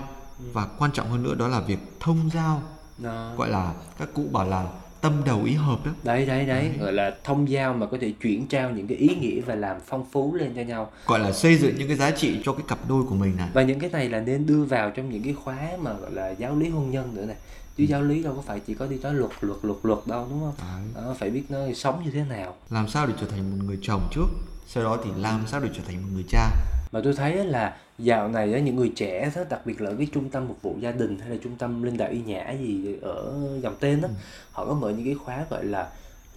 và 0.52 0.66
quan 0.78 0.90
trọng 0.92 1.10
hơn 1.10 1.22
nữa 1.22 1.34
đó 1.34 1.48
là 1.48 1.60
việc 1.60 1.78
thông 2.00 2.30
giao, 2.34 2.62
Đó. 2.98 3.32
gọi 3.36 3.48
là 3.50 3.72
các 3.98 4.08
cụ 4.14 4.24
bảo 4.32 4.48
là 4.48 4.66
tâm 5.00 5.12
đầu 5.26 5.42
ý 5.44 5.52
hợp 5.52 5.86
đó. 5.86 5.92
đấy 6.02 6.26
đấy 6.26 6.46
đấy 6.46 6.70
gọi 6.80 6.92
là 6.92 7.14
thông 7.24 7.48
giao 7.50 7.74
mà 7.74 7.86
có 7.86 7.98
thể 8.00 8.12
chuyển 8.22 8.46
trao 8.46 8.70
những 8.70 8.86
cái 8.86 8.98
ý 8.98 9.08
nghĩa 9.20 9.40
và 9.40 9.54
làm 9.54 9.76
phong 9.86 10.04
phú 10.12 10.34
lên 10.34 10.52
cho 10.56 10.62
nhau 10.62 10.90
Gọi 11.06 11.18
là 11.18 11.32
xây 11.32 11.56
dựng 11.56 11.74
những 11.78 11.88
cái 11.88 11.96
giá 11.96 12.10
trị 12.10 12.40
cho 12.44 12.52
cái 12.52 12.62
cặp 12.68 12.78
đôi 12.88 13.02
của 13.04 13.14
mình 13.14 13.36
này. 13.36 13.48
và 13.54 13.62
những 13.62 13.80
cái 13.80 13.90
này 13.90 14.08
là 14.08 14.20
nên 14.20 14.46
đưa 14.46 14.64
vào 14.64 14.90
trong 14.90 15.10
những 15.10 15.22
cái 15.22 15.34
khóa 15.34 15.56
mà 15.82 15.92
gọi 15.92 16.10
là 16.12 16.30
giáo 16.30 16.56
lý 16.56 16.68
hôn 16.68 16.90
nhân 16.90 17.14
nữa 17.14 17.26
này 17.26 17.36
chứ 17.76 17.84
giáo 17.84 18.02
lý 18.02 18.22
đâu 18.22 18.34
có 18.36 18.42
phải 18.42 18.60
chỉ 18.60 18.74
có 18.74 18.86
đi 18.86 18.96
tới 18.98 19.14
luật 19.14 19.30
luật 19.40 19.58
luật 19.62 19.78
luật 19.82 19.98
đâu 20.06 20.26
đúng 20.30 20.40
không? 20.40 20.54
Đó, 20.94 21.14
phải 21.18 21.30
biết 21.30 21.42
nó 21.48 21.58
sống 21.74 22.02
như 22.04 22.10
thế 22.10 22.24
nào. 22.28 22.54
Làm 22.70 22.88
sao 22.88 23.06
để 23.06 23.14
trở 23.20 23.26
thành 23.26 23.50
một 23.50 23.64
người 23.66 23.78
chồng 23.82 24.08
trước, 24.10 24.26
sau 24.66 24.84
đó 24.84 24.98
thì 25.04 25.10
làm 25.16 25.46
sao 25.46 25.60
để 25.60 25.68
trở 25.76 25.82
thành 25.86 26.02
một 26.02 26.08
người 26.14 26.24
cha. 26.28 26.50
mà 26.92 27.00
tôi 27.04 27.14
thấy 27.14 27.44
là 27.44 27.76
dạo 27.98 28.28
này 28.28 28.62
những 28.62 28.76
người 28.76 28.92
trẻ 28.96 29.30
đó, 29.36 29.42
đặc 29.50 29.60
biệt 29.64 29.80
là 29.80 29.90
cái 29.98 30.06
trung 30.12 30.28
tâm 30.30 30.48
phục 30.48 30.62
vụ 30.62 30.76
gia 30.80 30.92
đình 30.92 31.18
hay 31.20 31.30
là 31.30 31.36
trung 31.42 31.56
tâm 31.56 31.82
linh 31.82 31.96
đạo 31.96 32.08
y 32.10 32.18
nhã 32.18 32.50
gì 32.50 32.96
ở 33.02 33.34
dòng 33.62 33.76
tên 33.80 34.00
đó 34.00 34.08
họ 34.52 34.66
có 34.66 34.74
mở 34.74 34.90
những 34.90 35.04
cái 35.04 35.14
khóa 35.14 35.44
gọi 35.50 35.64
là 35.64 35.88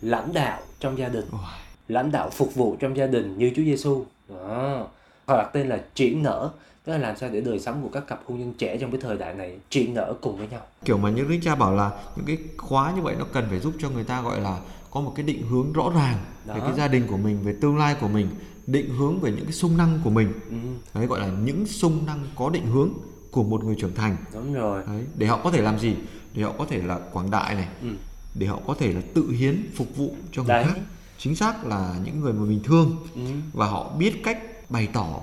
lãnh 0.01 0.33
đạo 0.33 0.61
trong 0.79 0.97
gia 0.97 1.09
đình. 1.09 1.25
Ôi. 1.31 1.41
lãnh 1.87 2.11
đạo 2.11 2.29
phục 2.29 2.55
vụ 2.55 2.75
trong 2.79 2.97
gia 2.97 3.07
đình 3.07 3.37
như 3.37 3.51
Chúa 3.55 3.63
Giêsu 3.63 4.05
đó. 4.29 4.87
Họ 5.25 5.37
đặt 5.37 5.49
tên 5.53 5.67
là 5.69 5.79
triển 5.93 6.23
nở 6.23 6.49
tức 6.89 6.93
là 6.97 7.07
làm 7.07 7.17
sao 7.17 7.29
để 7.33 7.41
đời 7.41 7.59
sống 7.59 7.81
của 7.83 7.89
các 7.89 8.07
cặp 8.07 8.19
hôn 8.25 8.39
nhân 8.39 8.53
trẻ 8.57 8.77
trong 8.77 8.91
cái 8.91 9.01
thời 9.01 9.17
đại 9.17 9.33
này 9.33 9.57
triển 9.69 9.93
nở 9.93 10.13
cùng 10.21 10.37
với 10.37 10.47
nhau? 10.47 10.61
Kiểu 10.85 10.97
mà 10.97 11.09
những 11.09 11.29
đức 11.29 11.37
cha 11.43 11.55
bảo 11.55 11.75
là 11.75 11.91
những 12.15 12.25
cái 12.25 12.37
khóa 12.57 12.91
như 12.95 13.01
vậy 13.01 13.15
nó 13.19 13.25
cần 13.33 13.45
phải 13.49 13.59
giúp 13.59 13.73
cho 13.79 13.89
người 13.89 14.03
ta 14.03 14.21
gọi 14.21 14.41
là 14.41 14.59
có 14.91 15.01
một 15.01 15.13
cái 15.15 15.23
định 15.23 15.47
hướng 15.49 15.73
rõ 15.73 15.91
ràng 15.95 16.17
về 16.45 16.53
Đó. 16.53 16.63
cái 16.67 16.73
gia 16.77 16.87
đình 16.87 17.07
của 17.07 17.17
mình 17.17 17.39
về 17.43 17.55
tương 17.61 17.77
lai 17.77 17.95
của 18.01 18.07
mình 18.07 18.27
định 18.67 18.89
hướng 18.89 19.19
về 19.19 19.31
những 19.31 19.43
cái 19.45 19.53
sung 19.53 19.77
năng 19.77 19.99
của 20.03 20.09
mình. 20.09 20.33
Ừ, 20.49 20.55
đấy 20.93 21.05
gọi 21.07 21.19
là 21.19 21.27
những 21.27 21.65
sung 21.65 22.05
năng 22.05 22.25
có 22.35 22.49
định 22.49 22.65
hướng 22.65 22.89
của 23.31 23.43
một 23.43 23.63
người 23.63 23.75
trưởng 23.79 23.95
thành. 23.95 24.15
Đúng 24.33 24.53
rồi. 24.53 24.83
Đấy 24.87 25.03
để 25.15 25.27
họ 25.27 25.39
có 25.43 25.51
thể 25.51 25.61
làm 25.61 25.79
gì? 25.79 25.95
Để 26.33 26.43
họ 26.43 26.53
có 26.57 26.65
thể 26.69 26.81
là 26.81 26.99
quảng 27.13 27.31
đại 27.31 27.55
này. 27.55 27.67
Ừ. 27.81 27.87
để 28.35 28.47
họ 28.47 28.59
có 28.67 28.73
thể 28.79 28.93
là 28.93 29.01
tự 29.13 29.29
hiến 29.31 29.67
phục 29.75 29.97
vụ 29.97 30.15
cho 30.31 30.43
người 30.43 30.49
Đấy. 30.49 30.63
khác. 30.63 30.79
Chính 31.17 31.35
xác 31.35 31.65
là 31.65 31.95
những 32.05 32.19
người 32.19 32.33
mà 32.33 32.43
mình 32.45 32.59
thương 32.63 32.97
Ừ, 33.15 33.21
và 33.53 33.65
họ 33.67 33.91
biết 33.99 34.23
cách 34.23 34.39
bày 34.69 34.87
tỏ 34.93 35.19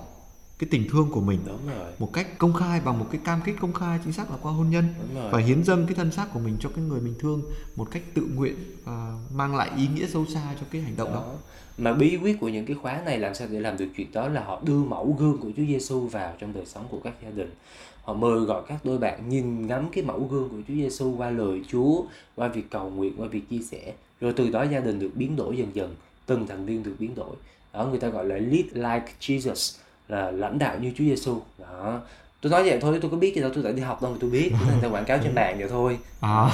cái 0.59 0.69
tình 0.71 0.89
thương 0.91 1.11
của 1.11 1.21
mình 1.21 1.39
một 1.99 2.13
cách 2.13 2.39
công 2.39 2.53
khai 2.53 2.81
bằng 2.85 2.99
một 2.99 3.07
cái 3.11 3.21
cam 3.25 3.41
kết 3.45 3.53
công 3.61 3.73
khai 3.73 3.99
chính 4.05 4.13
xác 4.13 4.31
là 4.31 4.37
qua 4.43 4.53
hôn 4.53 4.71
nhân 4.71 4.85
và 5.31 5.39
hiến 5.39 5.65
dâng 5.65 5.87
cái 5.87 5.95
thân 5.95 6.13
xác 6.13 6.27
của 6.33 6.41
mình 6.41 6.57
cho 6.61 6.69
cái 6.77 6.85
người 6.85 7.01
mình 7.01 7.15
thương 7.19 7.43
một 7.77 7.89
cách 7.91 8.03
tự 8.15 8.29
nguyện 8.35 8.55
và 8.85 9.19
mang 9.35 9.57
lại 9.57 9.71
ý 9.77 9.89
nghĩa 9.95 10.07
sâu 10.07 10.27
xa 10.27 10.55
cho 10.61 10.67
cái 10.71 10.83
hành 10.83 10.97
động 10.97 11.09
đó. 11.09 11.15
đó. 11.15 11.35
Mà 11.79 11.93
bí 11.93 12.17
quyết 12.17 12.41
của 12.41 12.49
những 12.49 12.67
cái 12.67 12.77
khóa 12.77 13.03
này 13.05 13.19
làm 13.19 13.35
sao 13.35 13.49
để 13.51 13.61
làm 13.61 13.77
được 13.77 13.87
chuyện 13.97 14.13
đó 14.13 14.29
là 14.29 14.45
họ 14.45 14.61
đưa 14.65 14.79
mẫu 14.79 15.17
gương 15.19 15.39
của 15.39 15.49
Chúa 15.57 15.65
Giêsu 15.67 16.01
vào 16.01 16.35
trong 16.39 16.53
đời 16.53 16.67
sống 16.67 16.87
của 16.91 17.01
các 17.05 17.15
gia 17.23 17.31
đình. 17.31 17.51
Họ 18.03 18.15
mời 18.15 18.41
gọi 18.41 18.63
các 18.69 18.85
đôi 18.85 18.99
bạn 18.99 19.29
nhìn 19.29 19.67
ngắm 19.67 19.89
cái 19.93 20.05
mẫu 20.05 20.29
gương 20.31 20.49
của 20.49 20.61
Chúa 20.69 20.75
Giêsu 20.75 21.17
qua 21.17 21.31
lời 21.31 21.61
Chúa, 21.69 22.03
qua 22.35 22.49
việc 22.49 22.71
cầu 22.71 22.91
nguyện, 22.91 23.15
qua 23.17 23.29
việc 23.29 23.49
chia 23.51 23.61
sẻ. 23.71 23.93
Rồi 24.21 24.33
từ 24.37 24.51
đó 24.51 24.63
gia 24.63 24.81
đình 24.81 24.99
được 24.99 25.11
biến 25.15 25.37
đổi 25.37 25.57
dần 25.57 25.69
dần, 25.75 25.95
từng 26.27 26.47
thành 26.47 26.67
viên 26.67 26.83
được 26.83 26.95
biến 26.99 27.15
đổi. 27.15 27.37
Đó 27.73 27.87
người 27.87 27.99
ta 27.99 28.09
gọi 28.09 28.25
là 28.25 28.37
lead 28.37 28.67
like 28.73 29.13
Jesus 29.21 29.79
là 30.09 30.31
lãnh 30.31 30.59
đạo 30.59 30.77
như 30.81 30.93
Chúa 30.97 31.05
Giêsu. 31.05 31.41
Đó. 31.59 32.01
Tôi 32.41 32.51
nói 32.51 32.63
vậy 32.63 32.79
thôi, 32.81 32.99
tôi 33.03 33.11
có 33.11 33.17
biết 33.17 33.35
gì 33.35 33.41
đâu, 33.41 33.51
tôi 33.55 33.65
đã 33.65 33.71
đi 33.71 33.83
học 33.83 34.03
đâu 34.03 34.11
mà 34.11 34.19
tôi 34.21 34.31
biết. 34.31 34.53
Ta 34.83 34.89
quảng 34.89 35.05
cáo 35.05 35.19
trên 35.25 35.35
mạng 35.35 35.57
vậy 35.59 35.69
thôi. 35.69 35.99
À, 36.21 36.49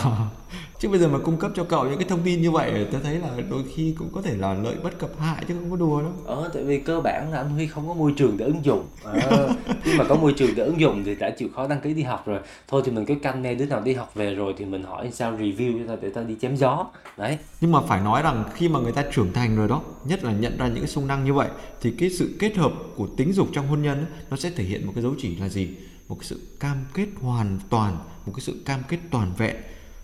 chứ 0.82 0.88
bây 0.88 0.98
giờ 0.98 1.08
mà 1.08 1.18
cung 1.18 1.36
cấp 1.36 1.50
cho 1.54 1.64
cậu 1.64 1.84
những 1.84 1.98
cái 1.98 2.08
thông 2.08 2.22
tin 2.24 2.42
như 2.42 2.50
vậy 2.50 2.86
tôi 2.92 3.00
thấy 3.04 3.18
là 3.18 3.28
đôi 3.50 3.62
khi 3.74 3.94
cũng 3.98 4.08
có 4.12 4.22
thể 4.22 4.36
là 4.36 4.54
lợi 4.54 4.74
bất 4.82 4.98
cập 4.98 5.10
hại 5.18 5.44
chứ 5.48 5.54
không 5.54 5.70
có 5.70 5.76
đùa 5.76 6.00
đâu. 6.02 6.12
Ờ, 6.24 6.50
tại 6.54 6.64
vì 6.64 6.78
cơ 6.78 7.00
bản 7.00 7.32
là 7.32 7.38
anh 7.38 7.50
Huy 7.50 7.66
không 7.66 7.88
có 7.88 7.94
môi 7.94 8.12
trường 8.16 8.36
để 8.36 8.44
ứng 8.44 8.64
dụng 8.64 8.86
ờ, 9.02 9.54
Nhưng 9.84 9.96
mà 9.96 10.04
có 10.04 10.14
môi 10.14 10.32
trường 10.32 10.54
để 10.56 10.64
ứng 10.64 10.80
dụng 10.80 11.02
thì 11.04 11.14
đã 11.14 11.30
chịu 11.30 11.48
khó 11.54 11.66
đăng 11.66 11.80
ký 11.80 11.94
đi 11.94 12.02
học 12.02 12.22
rồi 12.26 12.40
Thôi 12.68 12.82
thì 12.84 12.92
mình 12.92 13.04
cứ 13.06 13.14
canh 13.14 13.42
nghe 13.42 13.54
đứa 13.54 13.66
nào 13.66 13.80
đi 13.80 13.94
học 13.94 14.14
về 14.14 14.34
rồi 14.34 14.54
thì 14.58 14.64
mình 14.64 14.82
hỏi 14.82 15.10
sao 15.12 15.32
review 15.32 15.78
cho 15.78 15.84
tao 15.88 15.96
để 16.02 16.10
tao 16.14 16.24
đi 16.24 16.36
chém 16.40 16.56
gió 16.56 16.86
Đấy, 17.16 17.38
Nhưng 17.60 17.72
mà 17.72 17.80
phải 17.80 18.00
nói 18.00 18.22
rằng 18.22 18.44
khi 18.54 18.68
mà 18.68 18.80
người 18.80 18.92
ta 18.92 19.04
trưởng 19.12 19.32
thành 19.32 19.56
rồi 19.56 19.68
đó, 19.68 19.82
nhất 20.04 20.24
là 20.24 20.32
nhận 20.32 20.58
ra 20.58 20.68
những 20.68 20.78
cái 20.78 20.88
sung 20.88 21.06
năng 21.06 21.24
như 21.24 21.34
vậy 21.34 21.48
thì 21.80 21.90
cái 21.98 22.10
sự 22.10 22.36
kết 22.38 22.56
hợp 22.56 22.72
của 22.96 23.06
tính 23.16 23.32
dục 23.32 23.48
trong 23.52 23.66
hôn 23.66 23.82
nhân 23.82 23.98
ấy, 23.98 24.06
nó 24.30 24.36
sẽ 24.36 24.50
thể 24.50 24.64
hiện 24.64 24.86
một 24.86 24.92
cái 24.94 25.02
dấu 25.02 25.14
chỉ 25.18 25.36
là 25.36 25.48
gì? 25.48 25.68
Một 26.08 26.14
cái 26.20 26.26
sự 26.26 26.40
cam 26.60 26.76
kết 26.94 27.06
hoàn 27.20 27.58
toàn, 27.70 27.98
một 28.26 28.32
cái 28.34 28.40
sự 28.40 28.62
cam 28.64 28.80
kết 28.88 28.98
toàn 29.10 29.32
vẹn. 29.38 29.56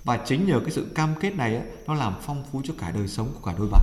Và 0.08 0.16
chính 0.16 0.46
nhờ 0.46 0.60
cái 0.60 0.70
sự 0.70 0.86
cam 0.94 1.14
kết 1.20 1.36
này 1.36 1.56
á, 1.56 1.62
nó 1.86 1.94
làm 1.94 2.14
phong 2.20 2.44
phú 2.52 2.62
cho 2.64 2.74
cả 2.78 2.90
đời 2.90 3.08
sống 3.08 3.28
của 3.34 3.40
cả 3.46 3.54
đôi 3.58 3.68
bạn. 3.72 3.82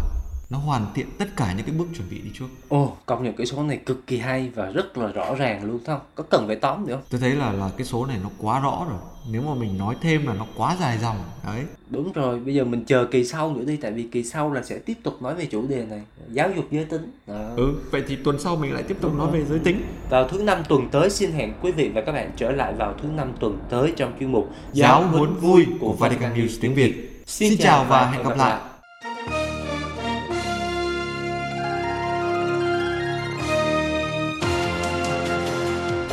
Nó 0.49 0.57
hoàn 0.57 0.85
thiện 0.95 1.07
tất 1.17 1.25
cả 1.35 1.53
những 1.53 1.65
cái 1.65 1.75
bước 1.75 1.85
chuẩn 1.97 2.09
bị 2.09 2.19
đi 2.19 2.29
trước. 2.33 2.45
ồ, 2.69 2.97
công 3.05 3.23
nhận 3.23 3.35
cái 3.35 3.45
số 3.45 3.63
này 3.63 3.77
cực 3.77 4.07
kỳ 4.07 4.17
hay 4.17 4.49
và 4.55 4.65
rất 4.65 4.97
là 4.97 5.07
rõ 5.07 5.35
ràng 5.35 5.63
luôn 5.63 5.79
không? 5.85 5.99
Có 6.15 6.23
cần 6.29 6.47
phải 6.47 6.55
tóm 6.55 6.87
nữa 6.87 6.93
không? 6.93 7.03
Tôi 7.09 7.19
thấy 7.19 7.31
là 7.31 7.51
là 7.51 7.69
cái 7.77 7.85
số 7.85 8.05
này 8.05 8.17
nó 8.23 8.29
quá 8.37 8.59
rõ 8.59 8.85
rồi. 8.89 8.99
Nếu 9.31 9.41
mà 9.41 9.53
mình 9.53 9.77
nói 9.77 9.95
thêm 10.01 10.27
là 10.27 10.33
nó 10.33 10.45
quá 10.55 10.77
dài 10.79 10.97
dòng. 11.01 11.15
Đấy. 11.45 11.63
Đúng 11.89 12.11
rồi, 12.11 12.39
bây 12.39 12.53
giờ 12.53 12.63
mình 12.63 12.85
chờ 12.85 13.07
kỳ 13.11 13.25
sau 13.25 13.53
nữa 13.53 13.63
đi 13.65 13.77
Tại 13.77 13.91
vì 13.91 14.03
kỳ 14.03 14.23
sau 14.23 14.53
là 14.53 14.63
sẽ 14.63 14.79
tiếp 14.79 14.93
tục 15.03 15.21
nói 15.21 15.35
về 15.35 15.45
chủ 15.45 15.67
đề 15.67 15.85
này 15.85 16.01
Giáo 16.31 16.49
dục 16.55 16.65
giới 16.71 16.85
tính 16.85 17.11
Đó. 17.27 17.49
Ừ, 17.55 17.75
vậy 17.91 18.03
thì 18.07 18.15
tuần 18.15 18.39
sau 18.39 18.55
mình 18.55 18.73
lại 18.73 18.83
tiếp 18.83 18.97
tục 19.01 19.17
nói 19.17 19.31
về 19.31 19.45
giới 19.45 19.59
tính. 19.59 19.81
Vào 20.09 20.27
thứ 20.27 20.43
năm 20.43 20.63
tuần 20.69 20.89
tới 20.91 21.09
xin 21.09 21.31
hẹn 21.31 21.53
quý 21.61 21.71
vị 21.71 21.91
và 21.93 22.01
các 22.01 22.11
bạn 22.11 22.31
trở 22.37 22.51
lại 22.51 22.73
vào 22.73 22.93
thứ 23.01 23.07
năm 23.07 23.33
tuần 23.39 23.59
tới 23.69 23.93
trong 23.95 24.13
chuyên 24.19 24.31
mục 24.31 24.49
Giáo 24.73 25.07
huấn 25.07 25.33
vui 25.33 25.65
của 25.79 25.93
Vatican 25.93 26.33
News 26.33 26.57
tiếng 26.61 26.75
Việt. 26.75 27.23
Xin 27.25 27.53
chào 27.59 27.85
và 27.89 28.11
hẹn 28.11 28.23
gặp 28.23 28.37
lại. 28.37 28.61